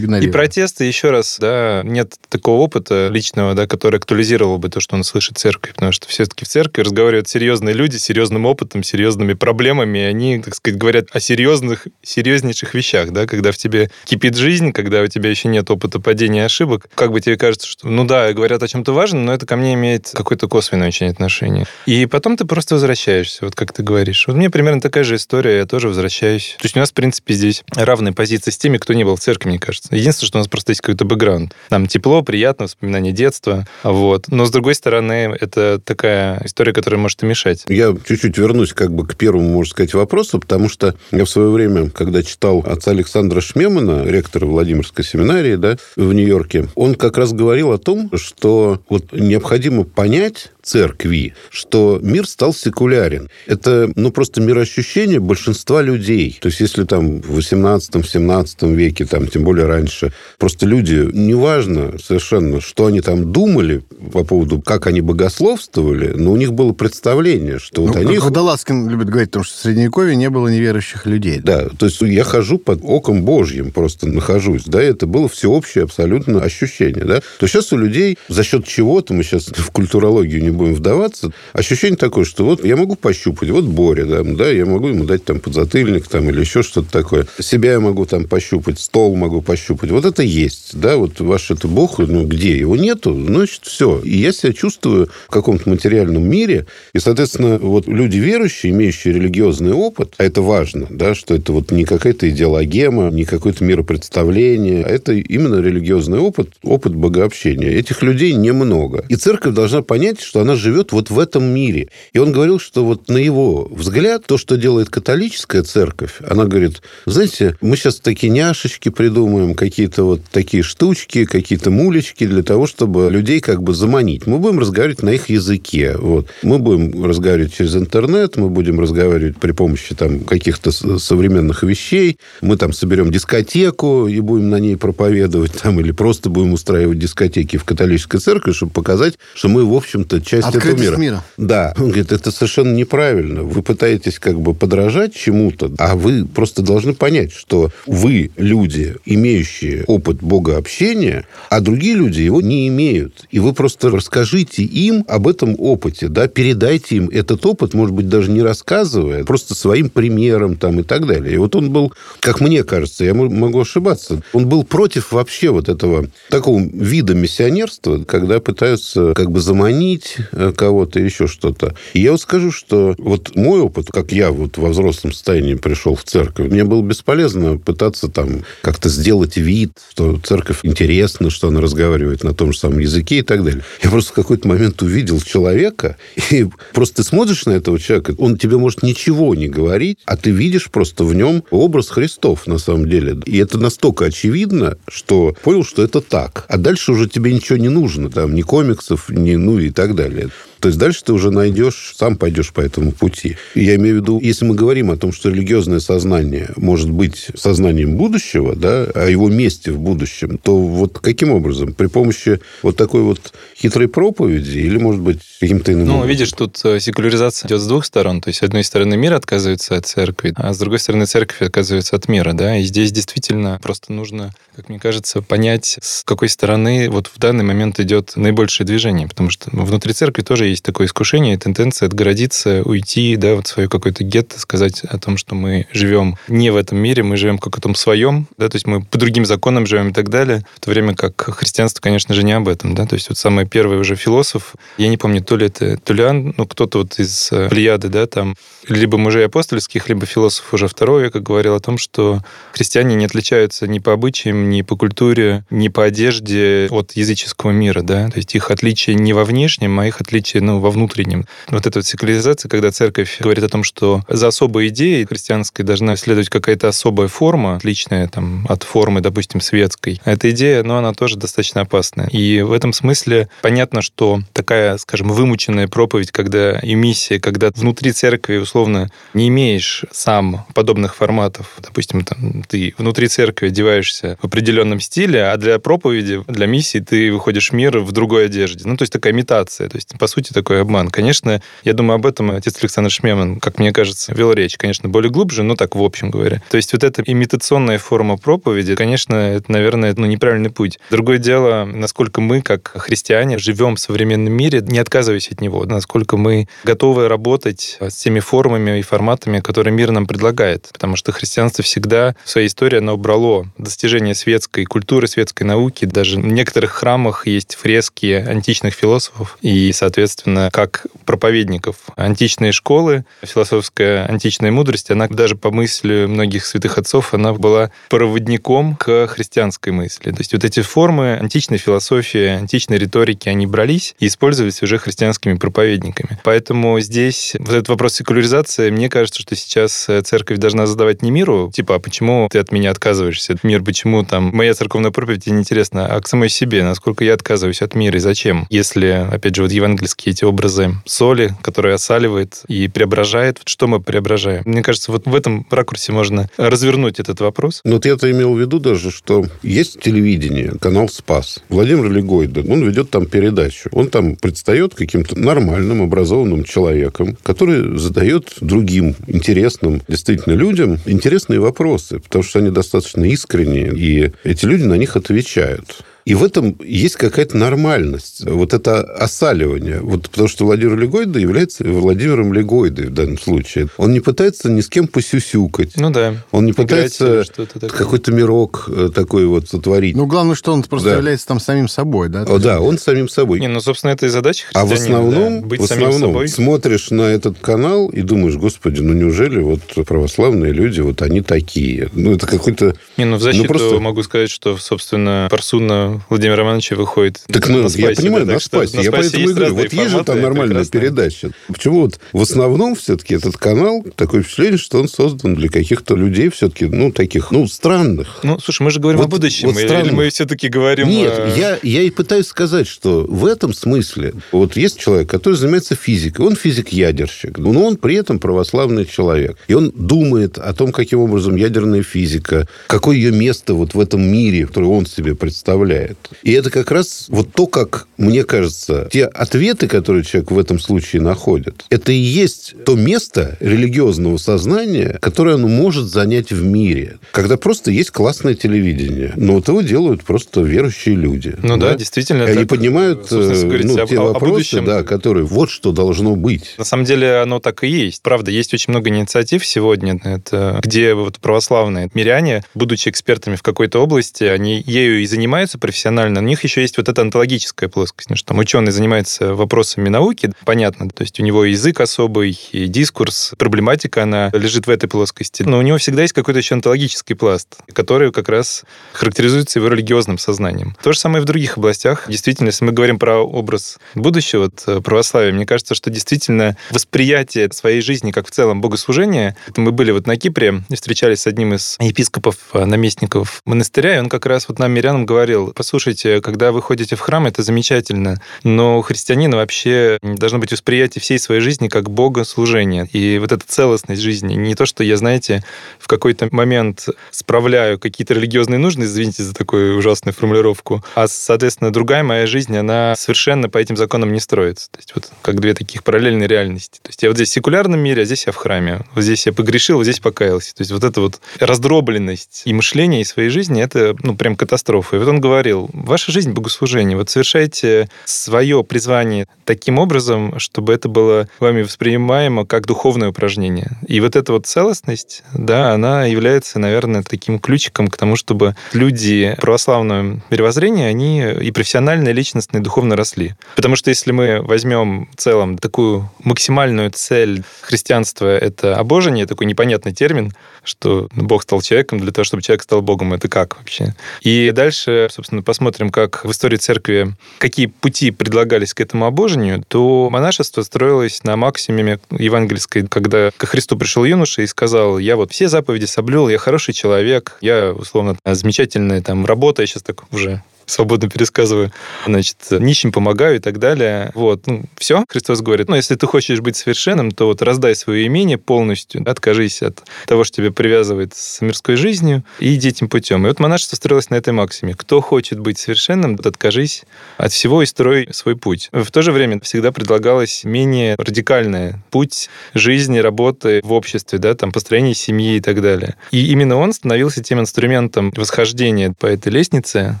и 0.22 0.28
протесты, 0.28 0.84
еще 0.84 1.10
раз, 1.10 1.38
да, 1.40 1.82
нет 1.84 2.14
такого 2.28 2.60
опыта 2.60 3.08
личного, 3.10 3.54
да, 3.54 3.66
который 3.66 3.96
актуализировал 3.96 4.58
бы 4.58 4.68
то, 4.68 4.80
что 4.80 4.96
он 4.96 5.04
слышит 5.04 5.38
в 5.38 5.40
церкви, 5.40 5.72
потому 5.72 5.92
что 5.92 6.08
все-таки 6.08 6.44
в 6.44 6.48
церкви 6.48 6.82
разговаривают 6.82 7.28
серьезные 7.28 7.74
люди 7.74 7.96
с 7.96 8.02
серьезным 8.02 8.44
опытом, 8.44 8.82
серьезными 8.82 9.32
проблемами, 9.32 9.98
и 9.98 10.02
они, 10.02 10.42
так 10.42 10.54
сказать, 10.54 10.78
говорят 10.78 11.06
о 11.12 11.20
серьезных, 11.20 11.86
серьезнейших 12.02 12.74
вещах, 12.74 13.12
да, 13.12 13.26
когда 13.26 13.52
в 13.52 13.56
тебе 13.56 13.90
кипит 14.04 14.36
жизнь, 14.36 14.72
когда 14.72 15.00
у 15.02 15.06
тебя 15.06 15.30
еще 15.30 15.48
нет 15.48 15.70
опыта 15.70 15.98
падения 16.00 16.42
и 16.42 16.44
ошибок, 16.44 16.86
как 16.94 17.12
бы 17.12 17.20
тебе 17.20 17.36
кажется, 17.36 17.66
что, 17.66 17.88
ну 17.88 18.04
да, 18.04 18.32
говорят 18.32 18.62
о 18.62 18.68
чем-то 18.68 18.92
важном, 18.92 19.24
но 19.24 19.32
это 19.32 19.46
ко 19.46 19.56
мне 19.56 19.74
имеет 19.74 20.10
какое-то 20.12 20.48
косвенное 20.48 20.88
очень 20.88 21.06
отношение. 21.06 21.66
И 21.86 22.06
потом 22.06 22.36
ты 22.36 22.44
просто 22.44 22.74
возвращаешься, 22.74 23.44
вот 23.44 23.54
как 23.54 23.72
ты 23.72 23.82
говоришь. 23.82 24.26
Вот 24.26 24.34
у 24.34 24.38
меня 24.38 24.50
примерно 24.50 24.80
такая 24.80 25.04
же 25.04 25.16
история, 25.16 25.58
я 25.58 25.66
тоже 25.66 25.88
возвращаюсь. 25.88 26.56
То 26.58 26.66
есть 26.66 26.76
у 26.76 26.80
нас, 26.80 26.90
в 26.90 26.94
принципе, 26.94 27.34
здесь 27.34 27.64
равные 27.74 28.12
позиции 28.12 28.50
с 28.50 28.58
теми, 28.66 28.78
кто 28.78 28.94
не 28.94 29.04
был 29.04 29.14
в 29.14 29.20
церкви, 29.20 29.50
мне 29.50 29.60
кажется. 29.60 29.94
Единственное, 29.94 30.26
что 30.26 30.38
у 30.38 30.40
нас 30.40 30.48
просто 30.48 30.72
есть 30.72 30.80
какой-то 30.80 31.04
бэкграунд. 31.04 31.54
Нам 31.70 31.86
тепло, 31.86 32.22
приятно, 32.22 32.64
воспоминания 32.64 33.12
детства, 33.12 33.64
вот. 33.84 34.26
Но, 34.26 34.44
с 34.44 34.50
другой 34.50 34.74
стороны, 34.74 35.36
это 35.40 35.80
такая 35.84 36.42
история, 36.44 36.72
которая 36.72 36.98
может 37.00 37.22
и 37.22 37.26
мешать. 37.26 37.62
Я 37.68 37.94
чуть-чуть 38.04 38.36
вернусь 38.36 38.72
как 38.72 38.92
бы 38.92 39.06
к 39.06 39.14
первому, 39.14 39.50
можно 39.50 39.70
сказать, 39.70 39.94
вопросу, 39.94 40.40
потому 40.40 40.68
что 40.68 40.96
я 41.12 41.24
в 41.24 41.30
свое 41.30 41.50
время, 41.50 41.90
когда 41.90 42.24
читал 42.24 42.64
отца 42.66 42.90
Александра 42.90 43.40
Шмемана, 43.40 44.02
ректора 44.04 44.46
Владимирской 44.46 45.04
семинарии 45.04 45.54
да, 45.54 45.76
в 45.94 46.12
Нью-Йорке, 46.12 46.66
он 46.74 46.96
как 46.96 47.18
раз 47.18 47.32
говорил 47.32 47.70
о 47.70 47.78
том, 47.78 48.10
что 48.16 48.80
вот 48.88 49.12
необходимо 49.12 49.84
понять 49.84 50.50
церкви, 50.66 51.34
что 51.50 51.98
мир 52.02 52.26
стал 52.26 52.52
секулярен. 52.52 53.30
Это, 53.46 53.90
ну, 53.94 54.10
просто 54.10 54.40
мироощущение 54.40 55.20
большинства 55.20 55.80
людей. 55.80 56.38
То 56.40 56.48
есть, 56.48 56.60
если 56.60 56.84
там 56.84 57.20
в 57.20 57.38
18-17 57.38 58.74
веке, 58.74 59.06
там, 59.06 59.28
тем 59.28 59.44
более 59.44 59.66
раньше, 59.66 60.12
просто 60.38 60.66
люди, 60.66 61.08
неважно 61.12 61.94
совершенно, 62.02 62.60
что 62.60 62.86
они 62.86 63.00
там 63.00 63.32
думали 63.32 63.82
по 64.12 64.24
поводу, 64.24 64.60
как 64.60 64.86
они 64.86 65.00
богословствовали, 65.00 66.12
но 66.14 66.32
у 66.32 66.36
них 66.36 66.52
было 66.52 66.72
представление, 66.72 67.58
что 67.58 67.82
вот 67.82 67.94
Ну, 67.94 68.00
они... 68.00 68.16
как 68.16 68.24
Водолазкин 68.24 68.88
любит 68.88 69.08
говорить, 69.08 69.30
потому 69.30 69.44
что 69.44 69.56
в 69.56 69.60
Средневековье 69.60 70.16
не 70.16 70.30
было 70.30 70.48
неверующих 70.48 71.06
людей. 71.06 71.40
Да, 71.42 71.68
то 71.68 71.86
есть 71.86 72.00
я 72.00 72.24
хожу 72.24 72.58
под 72.58 72.80
оком 72.82 73.22
Божьим, 73.22 73.70
просто 73.70 74.08
нахожусь, 74.08 74.64
да, 74.66 74.82
это 74.82 75.06
было 75.06 75.28
всеобщее 75.28 75.84
абсолютно 75.84 76.40
ощущение, 76.40 77.04
да. 77.04 77.20
То 77.38 77.46
сейчас 77.46 77.72
у 77.72 77.76
людей 77.76 78.18
за 78.28 78.42
счет 78.42 78.66
чего-то, 78.66 79.14
мы 79.14 79.22
сейчас 79.22 79.46
в 79.54 79.70
культурологию 79.70 80.42
не 80.42 80.50
будем 80.56 80.74
вдаваться, 80.74 81.30
ощущение 81.52 81.96
такое, 81.96 82.24
что 82.24 82.44
вот 82.44 82.64
я 82.64 82.76
могу 82.76 82.96
пощупать, 82.96 83.50
вот 83.50 83.64
Боря, 83.64 84.04
да, 84.04 84.22
да 84.22 84.50
я 84.50 84.66
могу 84.66 84.88
ему 84.88 85.04
дать 85.04 85.24
там 85.24 85.40
подзатыльник 85.40 86.08
там, 86.08 86.28
или 86.30 86.40
еще 86.40 86.62
что-то 86.62 86.90
такое. 86.90 87.26
Себя 87.38 87.72
я 87.72 87.80
могу 87.80 88.06
там 88.06 88.24
пощупать, 88.24 88.78
стол 88.78 89.16
могу 89.16 89.42
пощупать. 89.42 89.90
Вот 89.90 90.04
это 90.04 90.22
есть, 90.22 90.78
да, 90.78 90.96
вот 90.96 91.20
ваш 91.20 91.50
это 91.50 91.68
Бог, 91.68 91.98
ну, 91.98 92.26
где 92.26 92.56
его 92.56 92.76
нету, 92.76 93.14
значит, 93.14 93.62
все. 93.64 94.00
И 94.00 94.16
я 94.16 94.32
себя 94.32 94.52
чувствую 94.52 95.10
в 95.28 95.30
каком-то 95.30 95.68
материальном 95.68 96.28
мире, 96.28 96.66
и, 96.92 96.98
соответственно, 96.98 97.58
вот 97.58 97.86
люди 97.86 98.18
верующие, 98.18 98.72
имеющие 98.72 99.14
религиозный 99.14 99.72
опыт, 99.72 100.14
а 100.18 100.24
это 100.24 100.42
важно, 100.42 100.86
да, 100.90 101.14
что 101.14 101.34
это 101.34 101.52
вот 101.52 101.70
не 101.70 101.84
какая-то 101.84 102.28
идеологема, 102.28 103.10
не 103.10 103.24
какое-то 103.24 103.64
миропредставление, 103.64 104.84
а 104.84 104.88
это 104.88 105.12
именно 105.12 105.60
религиозный 105.60 106.18
опыт, 106.18 106.50
опыт 106.62 106.94
богообщения. 106.94 107.70
Этих 107.70 108.02
людей 108.02 108.32
немного. 108.34 109.04
И 109.08 109.16
церковь 109.16 109.54
должна 109.54 109.82
понять, 109.82 110.20
что 110.20 110.40
она 110.46 110.54
живет 110.54 110.92
вот 110.92 111.10
в 111.10 111.18
этом 111.18 111.44
мире. 111.44 111.88
И 112.12 112.18
он 112.18 112.30
говорил, 112.30 112.60
что 112.60 112.84
вот 112.84 113.08
на 113.08 113.16
его 113.16 113.68
взгляд, 113.68 114.24
то, 114.26 114.38
что 114.38 114.56
делает 114.56 114.88
католическая 114.90 115.64
церковь, 115.64 116.18
она 116.24 116.44
говорит, 116.44 116.82
знаете, 117.04 117.56
мы 117.60 117.76
сейчас 117.76 117.96
такие 117.96 118.30
няшечки 118.30 118.90
придумаем, 118.90 119.54
какие-то 119.54 120.04
вот 120.04 120.20
такие 120.30 120.62
штучки, 120.62 121.24
какие-то 121.24 121.70
мулечки 121.70 122.26
для 122.26 122.44
того, 122.44 122.68
чтобы 122.68 123.08
людей 123.10 123.40
как 123.40 123.62
бы 123.62 123.74
заманить. 123.74 124.26
Мы 124.26 124.38
будем 124.38 124.60
разговаривать 124.60 125.02
на 125.02 125.10
их 125.10 125.28
языке. 125.28 125.96
Вот. 125.98 126.28
Мы 126.42 126.60
будем 126.60 127.04
разговаривать 127.04 127.54
через 127.54 127.74
интернет, 127.74 128.36
мы 128.36 128.48
будем 128.48 128.78
разговаривать 128.78 129.38
при 129.38 129.50
помощи 129.50 129.96
там 129.96 130.20
каких-то 130.20 130.70
современных 130.70 131.64
вещей. 131.64 132.18
Мы 132.40 132.56
там 132.56 132.72
соберем 132.72 133.10
дискотеку 133.10 134.06
и 134.06 134.20
будем 134.20 134.50
на 134.50 134.60
ней 134.60 134.76
проповедовать 134.76 135.52
там, 135.60 135.80
или 135.80 135.90
просто 135.90 136.30
будем 136.30 136.52
устраивать 136.52 137.00
дискотеки 137.00 137.56
в 137.56 137.64
католической 137.64 138.20
церкви, 138.20 138.52
чтобы 138.52 138.70
показать, 138.70 139.14
что 139.34 139.48
мы, 139.48 139.64
в 139.64 139.74
общем-то, 139.74 140.20
часть 140.20 140.35
Открытость 140.44 140.82
этого 140.82 140.82
мира. 140.82 140.96
мира. 140.96 141.24
Да. 141.36 141.74
Он 141.78 141.86
говорит, 141.88 142.12
это 142.12 142.30
совершенно 142.30 142.74
неправильно. 142.74 143.42
Вы 143.42 143.62
пытаетесь 143.62 144.18
как 144.18 144.40
бы 144.40 144.54
подражать 144.54 145.14
чему-то, 145.14 145.70
а 145.78 145.96
вы 145.96 146.26
просто 146.26 146.62
должны 146.62 146.94
понять, 146.94 147.32
что 147.32 147.70
вы 147.86 148.30
люди, 148.36 148.96
имеющие 149.04 149.84
опыт 149.86 150.22
богообщения, 150.22 151.26
а 151.50 151.60
другие 151.60 151.94
люди 151.94 152.20
его 152.20 152.40
не 152.40 152.68
имеют. 152.68 153.26
И 153.30 153.38
вы 153.38 153.52
просто 153.52 153.90
расскажите 153.90 154.62
им 154.62 155.04
об 155.08 155.28
этом 155.28 155.54
опыте, 155.58 156.08
да, 156.08 156.28
передайте 156.28 156.96
им 156.96 157.08
этот 157.08 157.44
опыт, 157.46 157.74
может 157.74 157.94
быть, 157.94 158.08
даже 158.08 158.30
не 158.30 158.42
рассказывая, 158.42 159.24
просто 159.24 159.54
своим 159.54 159.90
примером 159.90 160.56
там 160.56 160.80
и 160.80 160.82
так 160.82 161.06
далее. 161.06 161.34
И 161.34 161.36
вот 161.38 161.56
он 161.56 161.70
был, 161.70 161.92
как 162.20 162.40
мне 162.40 162.64
кажется, 162.64 163.04
я 163.04 163.14
могу 163.14 163.60
ошибаться, 163.60 164.22
он 164.32 164.48
был 164.48 164.64
против 164.64 165.12
вообще 165.12 165.50
вот 165.50 165.68
этого 165.68 166.08
такого 166.30 166.60
вида 166.60 167.14
миссионерства, 167.14 168.02
когда 168.04 168.40
пытаются 168.40 169.14
как 169.14 169.30
бы 169.30 169.40
заманить 169.40 170.16
кого-то, 170.56 171.00
еще 171.00 171.26
что-то. 171.26 171.74
И 171.94 172.00
я 172.00 172.12
вот 172.12 172.20
скажу, 172.20 172.50
что 172.50 172.94
вот 172.98 173.34
мой 173.34 173.60
опыт, 173.60 173.88
как 173.90 174.12
я 174.12 174.30
вот 174.30 174.58
во 174.58 174.70
взрослом 174.70 175.12
состоянии 175.12 175.54
пришел 175.54 175.94
в 175.94 176.04
церковь, 176.04 176.50
мне 176.50 176.64
было 176.64 176.82
бесполезно 176.82 177.58
пытаться 177.58 178.08
там 178.08 178.44
как-то 178.62 178.88
сделать 178.88 179.36
вид, 179.36 179.72
что 179.90 180.18
церковь 180.22 180.60
интересна, 180.62 181.30
что 181.30 181.48
она 181.48 181.60
разговаривает 181.60 182.24
на 182.24 182.34
том 182.34 182.52
же 182.52 182.58
самом 182.58 182.78
языке 182.78 183.18
и 183.18 183.22
так 183.22 183.44
далее. 183.44 183.62
Я 183.82 183.90
просто 183.90 184.12
в 184.12 184.14
какой-то 184.14 184.48
момент 184.48 184.82
увидел 184.82 185.20
человека, 185.20 185.96
и 186.30 186.46
просто 186.72 186.96
ты 186.96 187.02
смотришь 187.02 187.46
на 187.46 187.52
этого 187.52 187.78
человека, 187.78 188.14
он 188.18 188.38
тебе 188.38 188.56
может 188.56 188.82
ничего 188.82 189.34
не 189.34 189.48
говорить, 189.48 189.98
а 190.06 190.16
ты 190.16 190.30
видишь 190.30 190.70
просто 190.70 191.04
в 191.04 191.14
нем 191.14 191.44
образ 191.50 191.88
Христов 191.88 192.46
на 192.46 192.58
самом 192.58 192.88
деле. 192.88 193.18
И 193.26 193.38
это 193.38 193.58
настолько 193.58 194.06
очевидно, 194.06 194.78
что 194.88 195.36
понял, 195.42 195.64
что 195.64 195.82
это 195.82 196.00
так. 196.00 196.44
А 196.48 196.56
дальше 196.56 196.92
уже 196.92 197.08
тебе 197.08 197.32
ничего 197.32 197.58
не 197.58 197.68
нужно, 197.68 198.10
там, 198.10 198.34
ни 198.34 198.42
комиксов, 198.42 199.08
ни, 199.10 199.34
ну 199.34 199.58
и 199.58 199.70
так 199.70 199.94
далее 199.94 200.05
далее. 200.12 200.30
То 200.60 200.68
есть 200.68 200.78
дальше 200.78 201.02
ты 201.04 201.12
уже 201.12 201.30
найдешь, 201.30 201.94
сам 201.96 202.16
пойдешь 202.16 202.52
по 202.52 202.60
этому 202.60 202.92
пути. 202.92 203.36
И 203.54 203.64
я 203.64 203.74
имею 203.76 203.98
в 203.98 204.00
виду, 204.02 204.20
если 204.20 204.44
мы 204.44 204.54
говорим 204.54 204.90
о 204.90 204.96
том, 204.96 205.12
что 205.12 205.28
религиозное 205.30 205.80
сознание 205.80 206.50
может 206.56 206.90
быть 206.90 207.28
сознанием 207.34 207.96
будущего, 207.96 208.56
да, 208.56 208.84
о 208.94 209.08
его 209.08 209.28
месте 209.28 209.72
в 209.72 209.78
будущем, 209.78 210.38
то 210.38 210.58
вот 210.58 210.98
каким 210.98 211.30
образом? 211.32 211.74
При 211.74 211.86
помощи 211.86 212.40
вот 212.62 212.76
такой 212.76 213.02
вот 213.02 213.32
хитрой 213.56 213.88
проповеди 213.88 214.58
или, 214.58 214.78
может 214.78 215.00
быть, 215.00 215.20
каким-то 215.40 215.72
иным 215.72 215.86
Ну, 215.86 215.92
образом? 215.94 216.08
видишь, 216.08 216.32
тут 216.32 216.60
э, 216.64 216.80
секуляризация 216.80 217.48
идет 217.48 217.60
с 217.60 217.66
двух 217.66 217.84
сторон. 217.84 218.20
То 218.20 218.28
есть, 218.28 218.40
с 218.40 218.42
одной 218.42 218.64
стороны, 218.64 218.96
мир 218.96 219.14
отказывается 219.14 219.76
от 219.76 219.86
церкви, 219.86 220.32
а 220.36 220.54
с 220.54 220.58
другой 220.58 220.78
стороны, 220.78 221.06
церковь 221.06 221.42
отказывается 221.42 221.96
от 221.96 222.08
мира, 222.08 222.32
да. 222.32 222.56
И 222.58 222.62
здесь 222.62 222.92
действительно 222.92 223.58
просто 223.62 223.92
нужно, 223.92 224.32
как 224.54 224.68
мне 224.68 224.78
кажется, 224.78 225.20
понять, 225.22 225.78
с 225.82 226.02
какой 226.04 226.28
стороны 226.28 226.88
вот 226.90 227.08
в 227.08 227.18
данный 227.18 227.44
момент 227.44 227.78
идет 227.80 228.12
наибольшее 228.16 228.66
движение. 228.66 229.06
Потому 229.08 229.30
что 229.30 229.50
ну, 229.52 229.64
внутри 229.64 229.92
церкви 229.92 230.22
тоже 230.22 230.45
есть 230.46 230.64
такое 230.64 230.86
искушение, 230.86 231.38
тенденция 231.38 231.86
отгородиться, 231.86 232.62
уйти, 232.64 233.16
да, 233.16 233.34
вот 233.34 233.46
свое 233.46 233.68
какое-то 233.68 234.04
гетто, 234.04 234.38
сказать 234.38 234.82
о 234.84 234.98
том, 234.98 235.16
что 235.16 235.34
мы 235.34 235.66
живем 235.72 236.16
не 236.28 236.50
в 236.50 236.56
этом 236.56 236.78
мире, 236.78 237.02
мы 237.02 237.16
живем 237.16 237.38
в 237.38 237.40
каком-то 237.40 237.78
своем, 237.78 238.28
да, 238.38 238.48
то 238.48 238.56
есть 238.56 238.66
мы 238.66 238.82
по 238.82 238.98
другим 238.98 239.24
законам 239.24 239.66
живем 239.66 239.88
и 239.88 239.92
так 239.92 240.08
далее, 240.08 240.44
в 240.56 240.60
то 240.60 240.70
время 240.70 240.94
как 240.94 241.36
христианство, 241.36 241.80
конечно 241.80 242.14
же, 242.14 242.22
не 242.22 242.32
об 242.32 242.48
этом, 242.48 242.74
да, 242.74 242.86
то 242.86 242.94
есть 242.94 243.08
вот 243.08 243.18
самый 243.18 243.46
первый 243.46 243.78
уже 243.78 243.96
философ, 243.96 244.54
я 244.78 244.88
не 244.88 244.96
помню, 244.96 245.22
то 245.22 245.36
ли 245.36 245.46
это 245.46 245.78
Тулиан, 245.78 246.34
ну, 246.36 246.46
кто-то 246.46 246.78
вот 246.78 246.98
из 246.98 247.30
э, 247.32 247.48
Плеяды, 247.48 247.88
да, 247.88 248.06
там, 248.06 248.36
либо 248.68 248.98
мужей 248.98 249.26
апостольских, 249.26 249.88
либо 249.88 250.06
философ 250.06 250.52
уже 250.52 250.68
второго 250.68 251.00
века 251.00 251.20
говорил 251.20 251.54
о 251.54 251.60
том, 251.60 251.78
что 251.78 252.22
христиане 252.52 252.94
не 252.94 253.04
отличаются 253.04 253.66
ни 253.66 253.78
по 253.78 253.92
обычаям, 253.92 254.50
ни 254.50 254.62
по 254.62 254.76
культуре, 254.76 255.44
ни 255.50 255.68
по 255.68 255.84
одежде 255.84 256.68
от 256.70 256.92
языческого 256.92 257.50
мира, 257.50 257.82
да, 257.82 258.08
то 258.08 258.16
есть 258.16 258.34
их 258.34 258.50
отличие 258.50 258.96
не 258.96 259.12
во 259.12 259.24
внешнем, 259.24 259.78
а 259.80 259.86
их 259.86 260.00
отличие, 260.00 260.35
ну, 260.40 260.60
во 260.60 260.70
внутреннем. 260.70 261.26
Вот 261.48 261.66
эта 261.66 261.78
вот 261.78 261.86
секуляризация, 261.86 262.48
когда 262.48 262.70
церковь 262.70 263.18
говорит 263.20 263.44
о 263.44 263.48
том, 263.48 263.64
что 263.64 264.02
за 264.08 264.28
особой 264.28 264.68
идеей 264.68 265.04
христианской 265.04 265.64
должна 265.64 265.96
следовать 265.96 266.28
какая-то 266.28 266.68
особая 266.68 267.08
форма, 267.08 267.56
отличная 267.56 268.08
там 268.08 268.46
от 268.48 268.62
формы, 268.62 269.00
допустим, 269.00 269.40
светской. 269.40 270.00
Эта 270.04 270.30
идея, 270.30 270.62
ну, 270.62 270.76
она 270.76 270.92
тоже 270.92 271.16
достаточно 271.16 271.62
опасная. 271.62 272.08
И 272.08 272.42
в 272.42 272.52
этом 272.52 272.72
смысле 272.72 273.28
понятно, 273.42 273.82
что 273.82 274.20
такая, 274.32 274.76
скажем, 274.78 275.08
вымученная 275.08 275.68
проповедь, 275.68 276.10
когда 276.10 276.58
и 276.58 276.74
миссия, 276.74 277.18
когда 277.20 277.50
внутри 277.54 277.92
церкви, 277.92 278.36
условно, 278.36 278.90
не 279.14 279.28
имеешь 279.28 279.84
сам 279.90 280.46
подобных 280.54 280.94
форматов, 280.94 281.56
допустим, 281.58 282.04
там, 282.04 282.42
ты 282.48 282.74
внутри 282.78 283.08
церкви 283.08 283.48
одеваешься 283.48 284.18
в 284.20 284.26
определенном 284.26 284.80
стиле, 284.80 285.24
а 285.24 285.36
для 285.36 285.58
проповеди, 285.58 286.22
для 286.26 286.46
миссии 286.46 286.78
ты 286.78 287.12
выходишь 287.12 287.50
в 287.50 287.52
мир 287.54 287.78
в 287.78 287.92
другой 287.92 288.26
одежде. 288.26 288.68
Ну, 288.68 288.76
то 288.76 288.82
есть 288.82 288.92
такая 288.92 289.12
имитация. 289.12 289.68
То 289.68 289.76
есть, 289.76 289.98
по 289.98 290.06
сути, 290.06 290.25
такой 290.34 290.60
обман. 290.60 290.90
Конечно, 290.90 291.40
я 291.64 291.72
думаю, 291.72 291.96
об 291.96 292.06
этом 292.06 292.30
отец 292.30 292.56
Александр 292.60 292.90
Шмеман, 292.90 293.40
как 293.40 293.58
мне 293.58 293.72
кажется, 293.72 294.14
вел 294.14 294.32
речь, 294.32 294.56
конечно, 294.56 294.88
более 294.88 295.10
глубже, 295.10 295.42
но 295.42 295.56
так 295.56 295.74
в 295.76 295.82
общем 295.82 296.10
говоря. 296.10 296.42
То 296.50 296.56
есть 296.56 296.72
вот 296.72 296.84
эта 296.84 297.02
имитационная 297.02 297.78
форма 297.78 298.16
проповеди, 298.16 298.74
конечно, 298.74 299.14
это, 299.14 299.50
наверное, 299.50 299.94
ну, 299.96 300.06
неправильный 300.06 300.50
путь. 300.50 300.78
Другое 300.90 301.18
дело, 301.18 301.64
насколько 301.64 302.20
мы, 302.20 302.42
как 302.42 302.72
христиане, 302.74 303.38
живем 303.38 303.76
в 303.76 303.80
современном 303.80 304.32
мире, 304.32 304.60
не 304.60 304.78
отказываясь 304.78 305.28
от 305.30 305.40
него, 305.40 305.64
насколько 305.64 306.16
мы 306.16 306.48
готовы 306.64 307.08
работать 307.08 307.78
с 307.80 307.94
теми 307.94 308.20
формами 308.20 308.78
и 308.78 308.82
форматами, 308.82 309.40
которые 309.40 309.72
мир 309.72 309.90
нам 309.90 310.06
предлагает. 310.06 310.68
Потому 310.72 310.96
что 310.96 311.12
христианство 311.12 311.62
всегда 311.64 312.14
в 312.24 312.30
своей 312.30 312.48
истории, 312.48 312.78
оно 312.78 312.96
брало 312.96 313.46
достижения 313.58 314.14
светской 314.14 314.64
культуры, 314.64 315.06
светской 315.06 315.44
науки. 315.44 315.84
Даже 315.84 316.18
в 316.18 316.26
некоторых 316.26 316.72
храмах 316.72 317.26
есть 317.26 317.54
фрески 317.54 318.12
античных 318.12 318.74
философов. 318.74 319.38
И, 319.42 319.72
соответственно, 319.72 320.15
как 320.52 320.86
проповедников 321.04 321.76
античной 321.96 322.52
школы, 322.52 323.04
философская 323.22 324.06
античная 324.06 324.50
мудрость, 324.50 324.90
она 324.90 325.08
даже 325.08 325.36
по 325.36 325.50
мысли 325.50 326.06
многих 326.06 326.46
святых 326.46 326.78
отцов, 326.78 327.14
она 327.14 327.32
была 327.32 327.70
проводником 327.88 328.76
к 328.76 329.06
христианской 329.08 329.72
мысли. 329.72 330.10
То 330.10 330.18
есть 330.18 330.32
вот 330.32 330.44
эти 330.44 330.60
формы 330.60 331.16
античной 331.16 331.58
философии, 331.58 332.28
античной 332.28 332.78
риторики, 332.78 333.28
они 333.28 333.46
брались 333.46 333.94
и 333.98 334.06
использовались 334.06 334.62
уже 334.62 334.78
христианскими 334.78 335.34
проповедниками. 335.34 336.18
Поэтому 336.22 336.80
здесь 336.80 337.34
вот 337.38 337.50
этот 337.50 337.68
вопрос 337.68 337.94
секуляризации, 337.94 338.70
мне 338.70 338.88
кажется, 338.88 339.20
что 339.20 339.36
сейчас 339.36 339.88
церковь 340.04 340.38
должна 340.38 340.66
задавать 340.66 341.02
не 341.02 341.10
миру, 341.10 341.50
типа, 341.54 341.76
а 341.76 341.78
почему 341.78 342.28
ты 342.30 342.38
от 342.38 342.52
меня 342.52 342.70
отказываешься? 342.70 343.36
Мир, 343.42 343.62
почему 343.62 344.04
там 344.04 344.30
моя 344.34 344.54
церковная 344.54 344.90
проповедь 344.90 345.24
тебе 345.24 345.34
неинтересна, 345.34 345.86
а 345.86 346.00
к 346.00 346.08
самой 346.08 346.28
себе, 346.28 346.62
насколько 346.62 347.04
я 347.04 347.14
отказываюсь 347.14 347.62
от 347.62 347.74
мира 347.74 347.96
и 347.96 348.00
зачем? 348.00 348.46
Если, 348.50 349.06
опять 349.10 349.34
же, 349.34 349.42
вот 349.42 349.52
евангельские 349.52 350.05
эти 350.10 350.24
образы 350.24 350.74
соли, 350.84 351.34
которая 351.42 351.74
осаливает 351.74 352.42
и 352.48 352.68
преображает, 352.68 353.40
что 353.44 353.66
мы 353.66 353.80
преображаем? 353.80 354.42
Мне 354.44 354.62
кажется, 354.62 354.92
вот 354.92 355.06
в 355.06 355.14
этом 355.14 355.46
ракурсе 355.50 355.92
можно 355.92 356.28
развернуть 356.36 357.00
этот 357.00 357.20
вопрос. 357.20 357.60
Ну, 357.64 357.74
вот 357.74 357.86
я-то 357.86 358.10
имел 358.10 358.34
в 358.34 358.40
виду 358.40 358.58
даже, 358.58 358.90
что 358.90 359.26
есть 359.42 359.80
телевидение, 359.80 360.52
канал 360.60 360.88
«Спас». 360.88 361.42
Владимир 361.48 361.90
Легойда, 361.90 362.40
он 362.40 362.64
ведет 362.64 362.90
там 362.90 363.06
передачу. 363.06 363.68
Он 363.72 363.88
там 363.88 364.16
предстает 364.16 364.74
каким-то 364.74 365.18
нормальным, 365.18 365.82
образованным 365.82 366.44
человеком, 366.44 367.16
который 367.22 367.78
задает 367.78 368.34
другим 368.40 368.94
интересным 369.06 369.82
действительно 369.88 370.34
людям 370.34 370.78
интересные 370.86 371.40
вопросы, 371.40 371.98
потому 371.98 372.22
что 372.22 372.38
они 372.38 372.50
достаточно 372.50 373.04
искренние, 373.04 373.72
и 373.74 374.12
эти 374.24 374.44
люди 374.46 374.64
на 374.64 374.74
них 374.74 374.96
отвечают. 374.96 375.84
И 376.06 376.14
в 376.14 376.22
этом 376.22 376.56
есть 376.64 376.94
какая-то 376.94 377.36
нормальность. 377.36 378.24
Вот 378.24 378.54
это 378.54 378.80
осаливание. 378.80 379.80
Вот 379.80 380.08
потому 380.08 380.28
что 380.28 380.44
Владимир 380.44 380.78
Легойда 380.78 381.18
является 381.18 381.64
Владимиром 381.64 382.32
Легойдой 382.32 382.86
в 382.86 382.94
данном 382.94 383.18
случае. 383.18 383.68
Он 383.76 383.92
не 383.92 383.98
пытается 383.98 384.48
ни 384.48 384.60
с 384.60 384.68
кем 384.68 384.86
посюсюкать. 384.86 385.72
Ну 385.76 385.90
да. 385.90 386.14
Он 386.30 386.46
не 386.46 386.52
пытается 386.52 387.24
какой-то 387.68 388.12
мирок 388.12 388.66
э, 388.68 388.90
такой 388.94 389.26
вот 389.26 389.48
сотворить. 389.48 389.96
Ну, 389.96 390.06
главное, 390.06 390.36
что 390.36 390.52
он 390.52 390.62
просто 390.62 390.90
да. 390.90 390.96
является 390.96 391.26
там 391.26 391.40
самим 391.40 391.66
собой, 391.66 392.08
да? 392.08 392.22
О, 392.22 392.38
да, 392.38 392.60
он 392.60 392.78
самим 392.78 393.08
собой. 393.08 393.40
Не, 393.40 393.48
ну, 393.48 393.60
собственно, 393.60 393.90
это 393.90 394.06
и 394.06 394.08
задача 394.08 394.46
А 394.54 394.64
в 394.64 394.72
основном, 394.72 395.40
да, 395.40 395.46
быть 395.46 395.60
в 395.60 395.64
основном 395.64 396.00
собой. 396.00 396.28
смотришь 396.28 396.90
на 396.90 397.02
этот 397.02 397.40
канал 397.40 397.88
и 397.88 398.02
думаешь, 398.02 398.36
господи, 398.36 398.80
ну 398.80 398.92
неужели 398.92 399.40
вот 399.40 399.60
православные 399.84 400.52
люди, 400.52 400.80
вот 400.82 401.02
они 401.02 401.20
такие? 401.20 401.90
Ну, 401.94 402.14
это 402.14 402.28
какой-то... 402.28 402.76
Не, 402.96 403.06
ну, 403.06 403.16
в 403.16 403.22
защиту 403.22 403.42
ну, 403.42 403.48
просто... 403.48 403.80
могу 403.80 404.04
сказать, 404.04 404.30
что, 404.30 404.56
собственно, 404.56 405.26
Парсуна 405.32 405.95
Владимира 406.08 406.36
Романовича 406.36 406.76
выходит 406.76 407.22
Так, 407.28 407.48
ну, 407.48 407.62
на 407.62 407.68
спасе, 407.68 407.88
я 407.88 407.94
понимаю, 407.94 408.26
да, 408.26 408.32
на 408.34 408.40
спасе. 408.40 408.82
Я 408.82 408.92
поэтому 408.92 409.30
и 409.30 409.32
говорю, 409.32 409.54
вот 409.54 409.72
есть 409.72 409.90
же 409.90 410.04
там 410.04 410.20
нормальная 410.20 410.64
передача. 410.64 411.30
Почему 411.48 411.82
вот 411.82 411.98
в 412.12 412.20
основном 412.20 412.74
все-таки 412.74 413.14
этот 413.14 413.36
канал, 413.36 413.84
такое 413.94 414.22
впечатление, 414.22 414.58
что 414.58 414.80
он 414.80 414.88
создан 414.88 415.34
для 415.34 415.48
каких-то 415.48 415.94
людей 415.94 416.28
все-таки, 416.30 416.66
ну, 416.66 416.92
таких, 416.92 417.30
ну, 417.30 417.46
странных. 417.46 418.20
Ну, 418.22 418.38
слушай, 418.38 418.62
мы 418.62 418.70
же 418.70 418.80
говорим 418.80 419.00
вот, 419.00 419.06
о 419.06 419.10
будущем, 419.10 419.48
вот 419.48 419.58
или 419.58 419.90
мы 419.90 420.08
все-таки 420.10 420.48
говорим... 420.48 420.88
Нет, 420.88 421.12
о... 421.18 421.34
я, 421.36 421.58
я 421.62 421.82
и 421.82 421.90
пытаюсь 421.90 422.26
сказать, 422.26 422.66
что 422.66 423.06
в 423.08 423.26
этом 423.26 423.52
смысле 423.52 424.14
вот 424.32 424.56
есть 424.56 424.78
человек, 424.78 425.08
который 425.08 425.34
занимается 425.34 425.74
физикой, 425.76 426.26
он 426.26 426.36
физик-ядерщик, 426.36 427.38
но 427.38 427.64
он 427.64 427.76
при 427.76 427.96
этом 427.96 428.18
православный 428.18 428.84
человек. 428.84 429.36
И 429.48 429.54
он 429.54 429.72
думает 429.74 430.38
о 430.38 430.52
том, 430.52 430.72
каким 430.72 431.00
образом 431.00 431.36
ядерная 431.36 431.82
физика, 431.82 432.48
какое 432.66 432.96
ее 432.96 433.12
место 433.12 433.54
вот 433.54 433.74
в 433.74 433.80
этом 433.80 434.02
мире, 434.02 434.46
который 434.46 434.66
он 434.66 434.86
себе 434.86 435.14
представляет. 435.14 435.85
И 436.22 436.32
это 436.32 436.50
как 436.50 436.70
раз 436.70 437.06
вот 437.08 437.32
то, 437.32 437.46
как, 437.46 437.86
мне 437.96 438.24
кажется, 438.24 438.88
те 438.90 439.04
ответы, 439.04 439.68
которые 439.68 440.04
человек 440.04 440.30
в 440.30 440.38
этом 440.38 440.58
случае 440.58 441.02
находит, 441.02 441.64
это 441.70 441.92
и 441.92 441.96
есть 441.96 442.54
то 442.64 442.74
место 442.74 443.36
религиозного 443.40 444.16
сознания, 444.16 444.98
которое 445.00 445.36
оно 445.36 445.48
может 445.48 445.86
занять 445.86 446.30
в 446.30 446.44
мире. 446.44 446.98
Когда 447.12 447.36
просто 447.36 447.70
есть 447.70 447.90
классное 447.90 448.34
телевидение. 448.34 449.12
Но 449.16 449.34
вот 449.34 449.48
его 449.48 449.62
делают 449.62 450.04
просто 450.04 450.40
верующие 450.40 450.94
люди. 450.94 451.34
Ну 451.42 451.56
да, 451.56 451.70
да 451.70 451.74
действительно. 451.76 452.24
Они 452.24 452.42
это, 452.42 452.46
поднимают 452.46 453.06
э, 453.10 453.60
ну, 453.64 453.86
те 453.86 453.98
о, 453.98 454.12
вопросы, 454.12 454.56
о 454.56 454.62
да, 454.62 454.82
которые 454.82 455.24
вот 455.24 455.50
что 455.50 455.72
должно 455.72 456.16
быть. 456.16 456.54
На 456.58 456.64
самом 456.64 456.84
деле 456.84 457.16
оно 457.16 457.40
так 457.40 457.64
и 457.64 457.68
есть. 457.68 458.02
Правда, 458.02 458.30
есть 458.30 458.52
очень 458.54 458.72
много 458.72 458.90
инициатив 458.90 459.44
сегодня, 459.46 460.00
это, 460.02 460.60
где 460.62 460.94
вот 460.94 461.18
православные 461.18 461.90
миряне, 461.94 462.44
будучи 462.54 462.88
экспертами 462.88 463.36
в 463.36 463.42
какой-то 463.42 463.82
области, 463.82 464.24
они 464.24 464.62
ею 464.66 465.00
и 465.02 465.06
занимаются 465.06 465.58
профессионально. 465.58 465.75
У 466.20 466.24
них 466.24 466.44
еще 466.44 466.62
есть 466.62 466.76
вот 466.76 466.88
эта 466.88 467.02
онтологическая 467.02 467.68
плоскость, 467.68 468.16
что 468.16 468.28
там 468.28 468.38
ученый 468.38 468.72
занимается 468.72 469.34
вопросами 469.34 469.88
науки, 469.88 470.32
понятно, 470.44 470.88
то 470.88 471.02
есть 471.02 471.20
у 471.20 471.22
него 471.22 471.44
язык 471.44 471.80
особый, 471.80 472.38
и 472.52 472.66
дискурс, 472.66 473.32
проблематика, 473.38 474.02
она 474.02 474.30
лежит 474.32 474.66
в 474.66 474.70
этой 474.70 474.88
плоскости. 474.88 475.42
Но 475.42 475.58
у 475.58 475.62
него 475.62 475.78
всегда 475.78 476.02
есть 476.02 476.14
какой-то 476.14 476.38
еще 476.38 476.54
онтологический 476.54 477.14
пласт, 477.16 477.56
который 477.72 478.12
как 478.12 478.28
раз 478.28 478.64
характеризуется 478.92 479.58
его 479.58 479.68
религиозным 479.68 480.18
сознанием. 480.18 480.76
То 480.82 480.92
же 480.92 480.98
самое 480.98 481.20
и 481.20 481.22
в 481.22 481.26
других 481.26 481.58
областях. 481.58 482.06
Действительно, 482.08 482.48
если 482.48 482.64
мы 482.64 482.72
говорим 482.72 482.98
про 482.98 483.18
образ 483.18 483.78
будущего 483.94 484.42
вот, 484.42 484.62
э, 484.66 484.80
православия, 484.80 485.32
мне 485.32 485.46
кажется, 485.46 485.74
что 485.74 485.90
действительно 485.90 486.56
восприятие 486.70 487.50
своей 487.52 487.80
жизни 487.80 488.10
как 488.10 488.26
в 488.26 488.30
целом 488.30 488.60
богослужения, 488.60 489.36
мы 489.56 489.72
были 489.72 489.90
вот 489.90 490.06
на 490.06 490.16
Кипре 490.16 490.62
и 490.68 490.74
встречались 490.74 491.22
с 491.22 491.26
одним 491.26 491.54
из 491.54 491.76
епископов, 491.80 492.36
э, 492.52 492.64
наместников 492.64 493.40
монастыря, 493.44 493.96
и 493.96 493.98
он 493.98 494.08
как 494.08 494.26
раз 494.26 494.48
вот 494.48 494.58
нам, 494.58 494.72
мирянам, 494.72 495.06
говорил, 495.06 495.52
послушайте, 495.66 496.20
когда 496.20 496.52
вы 496.52 496.62
ходите 496.62 496.94
в 496.94 497.00
храм, 497.00 497.26
это 497.26 497.42
замечательно, 497.42 498.22
но 498.44 498.78
у 498.78 498.82
христианина 498.82 499.36
вообще 499.36 499.98
должно 500.00 500.38
быть 500.38 500.52
восприятие 500.52 501.02
всей 501.02 501.18
своей 501.18 501.40
жизни 501.40 501.66
как 501.66 501.90
богослужение. 501.90 502.88
И 502.92 503.18
вот 503.18 503.32
эта 503.32 503.44
целостность 503.44 504.00
жизни, 504.00 504.34
не 504.34 504.54
то, 504.54 504.64
что 504.64 504.84
я, 504.84 504.96
знаете, 504.96 505.42
в 505.80 505.88
какой-то 505.88 506.28
момент 506.30 506.86
справляю 507.10 507.80
какие-то 507.80 508.14
религиозные 508.14 508.58
нужды, 508.58 508.84
извините 508.84 509.24
за 509.24 509.34
такую 509.34 509.76
ужасную 509.76 510.14
формулировку, 510.14 510.84
а, 510.94 511.08
соответственно, 511.08 511.72
другая 511.72 512.04
моя 512.04 512.28
жизнь, 512.28 512.56
она 512.56 512.94
совершенно 512.96 513.48
по 513.48 513.58
этим 513.58 513.76
законам 513.76 514.12
не 514.12 514.20
строится. 514.20 514.70
То 514.70 514.78
есть 514.78 514.92
вот 514.94 515.10
как 515.20 515.40
две 515.40 515.52
таких 515.54 515.82
параллельные 515.82 516.28
реальности. 516.28 516.78
То 516.80 516.90
есть 516.90 517.02
я 517.02 517.08
вот 517.08 517.16
здесь 517.16 517.30
в 517.30 517.32
секулярном 517.32 517.80
мире, 517.80 518.02
а 518.02 518.04
здесь 518.04 518.24
я 518.26 518.32
в 518.32 518.36
храме. 518.36 518.82
Вот 518.94 519.02
здесь 519.02 519.26
я 519.26 519.32
погрешил, 519.32 519.78
вот 519.78 519.82
здесь 519.82 519.98
покаялся. 519.98 520.54
То 520.54 520.60
есть 520.60 520.70
вот 520.70 520.84
эта 520.84 521.00
вот 521.00 521.20
раздробленность 521.40 522.42
и 522.44 522.52
мышления, 522.52 523.00
и 523.00 523.04
своей 523.04 523.30
жизни, 523.30 523.60
это, 523.60 523.96
ну, 524.04 524.14
прям 524.14 524.36
катастрофа. 524.36 524.94
И 524.94 524.98
вот 525.00 525.08
он 525.08 525.20
говорил, 525.20 525.55
ваша 525.72 526.12
жизнь 526.12 526.32
богослужение, 526.32 526.96
вот 526.96 527.10
совершайте 527.10 527.88
свое 528.04 528.62
призвание 528.64 529.26
таким 529.44 529.78
образом, 529.78 530.38
чтобы 530.38 530.72
это 530.72 530.88
было 530.88 531.28
вами 531.40 531.62
воспринимаемо 531.62 532.44
как 532.46 532.66
духовное 532.66 533.08
упражнение. 533.08 533.78
И 533.86 534.00
вот 534.00 534.16
эта 534.16 534.32
вот 534.32 534.46
целостность, 534.46 535.22
да, 535.32 535.72
она 535.72 536.04
является, 536.04 536.58
наверное, 536.58 537.02
таким 537.02 537.38
ключиком 537.38 537.88
к 537.88 537.96
тому, 537.96 538.16
чтобы 538.16 538.54
люди 538.72 539.36
православного 539.40 540.20
мировоззрения, 540.30 540.86
они 540.86 541.20
и 541.20 541.50
профессионально, 541.50 542.10
и 542.10 542.12
личностно, 542.12 542.58
и 542.58 542.60
духовно 542.60 542.96
росли. 542.96 543.34
Потому 543.54 543.76
что 543.76 543.90
если 543.90 544.12
мы 544.12 544.42
возьмем 544.42 545.08
в 545.12 545.16
целом 545.16 545.58
такую 545.58 546.10
максимальную 546.22 546.90
цель 546.90 547.42
христианства, 547.60 548.36
это 548.36 548.76
обожение, 548.76 549.26
такой 549.26 549.46
непонятный 549.46 549.92
термин, 549.92 550.32
что 550.64 551.08
Бог 551.14 551.42
стал 551.42 551.62
человеком 551.62 552.00
для 552.00 552.12
того, 552.12 552.24
чтобы 552.24 552.42
человек 552.42 552.62
стал 552.62 552.82
Богом. 552.82 553.14
Это 553.14 553.28
как 553.28 553.56
вообще? 553.56 553.94
И 554.22 554.50
дальше, 554.50 555.08
собственно, 555.10 555.35
посмотрим, 555.42 555.90
как 555.90 556.24
в 556.24 556.30
истории 556.30 556.56
церкви, 556.56 557.14
какие 557.38 557.66
пути 557.66 558.10
предлагались 558.10 558.74
к 558.74 558.80
этому 558.80 559.06
обожению, 559.06 559.62
то 559.66 560.08
монашество 560.10 560.62
строилось 560.62 561.22
на 561.24 561.36
максимуме 561.36 561.98
евангельской, 562.10 562.86
когда 562.86 563.30
ко 563.36 563.46
Христу 563.46 563.76
пришел 563.76 564.04
юноша 564.04 564.42
и 564.42 564.46
сказал, 564.46 564.98
я 564.98 565.16
вот 565.16 565.32
все 565.32 565.48
заповеди 565.48 565.84
соблюл, 565.86 566.28
я 566.28 566.38
хороший 566.38 566.74
человек, 566.74 567.38
я, 567.40 567.72
условно, 567.72 568.16
замечательная 568.24 569.02
там 569.02 569.26
работа, 569.26 569.62
я 569.62 569.66
сейчас 569.66 569.82
так 569.82 570.04
уже 570.12 570.42
свободно 570.66 571.08
пересказываю, 571.08 571.72
значит, 572.06 572.36
нищим 572.50 572.92
помогаю 572.92 573.36
и 573.36 573.38
так 573.38 573.58
далее. 573.58 574.10
Вот, 574.14 574.46
ну, 574.46 574.64
все. 574.76 575.04
Христос 575.08 575.40
говорит, 575.40 575.68
ну, 575.68 575.76
если 575.76 575.94
ты 575.94 576.06
хочешь 576.06 576.40
быть 576.40 576.56
совершенным, 576.56 577.12
то 577.12 577.26
вот 577.26 577.42
раздай 577.42 577.74
свое 577.74 578.06
имение 578.06 578.38
полностью, 578.38 579.02
откажись 579.08 579.62
от 579.62 579.82
того, 580.06 580.24
что 580.24 580.36
тебя 580.36 580.52
привязывает 580.52 581.14
с 581.14 581.40
мирской 581.40 581.76
жизнью, 581.76 582.24
и 582.38 582.54
иди 582.54 582.68
этим 582.68 582.88
путем. 582.88 583.24
И 583.24 583.28
вот 583.28 583.40
монашество 583.40 583.76
строилось 583.76 584.10
на 584.10 584.16
этой 584.16 584.32
максиме. 584.32 584.74
Кто 584.74 585.00
хочет 585.00 585.38
быть 585.38 585.58
совершенным, 585.58 586.16
вот 586.16 586.26
откажись 586.26 586.84
от 587.16 587.32
всего 587.32 587.62
и 587.62 587.66
строй 587.66 588.08
свой 588.12 588.36
путь. 588.36 588.68
В 588.72 588.90
то 588.90 589.02
же 589.02 589.12
время 589.12 589.40
всегда 589.40 589.72
предлагалось 589.72 590.44
менее 590.44 590.96
радикальный 590.98 591.74
путь 591.90 592.28
жизни, 592.54 592.98
работы 592.98 593.60
в 593.62 593.72
обществе, 593.72 594.18
да, 594.18 594.34
там, 594.34 594.52
построение 594.52 594.94
семьи 594.94 595.36
и 595.36 595.40
так 595.40 595.62
далее. 595.62 595.96
И 596.10 596.30
именно 596.32 596.56
он 596.56 596.72
становился 596.72 597.22
тем 597.22 597.40
инструментом 597.40 598.12
восхождения 598.16 598.94
по 598.98 599.06
этой 599.06 599.32
лестнице, 599.32 600.00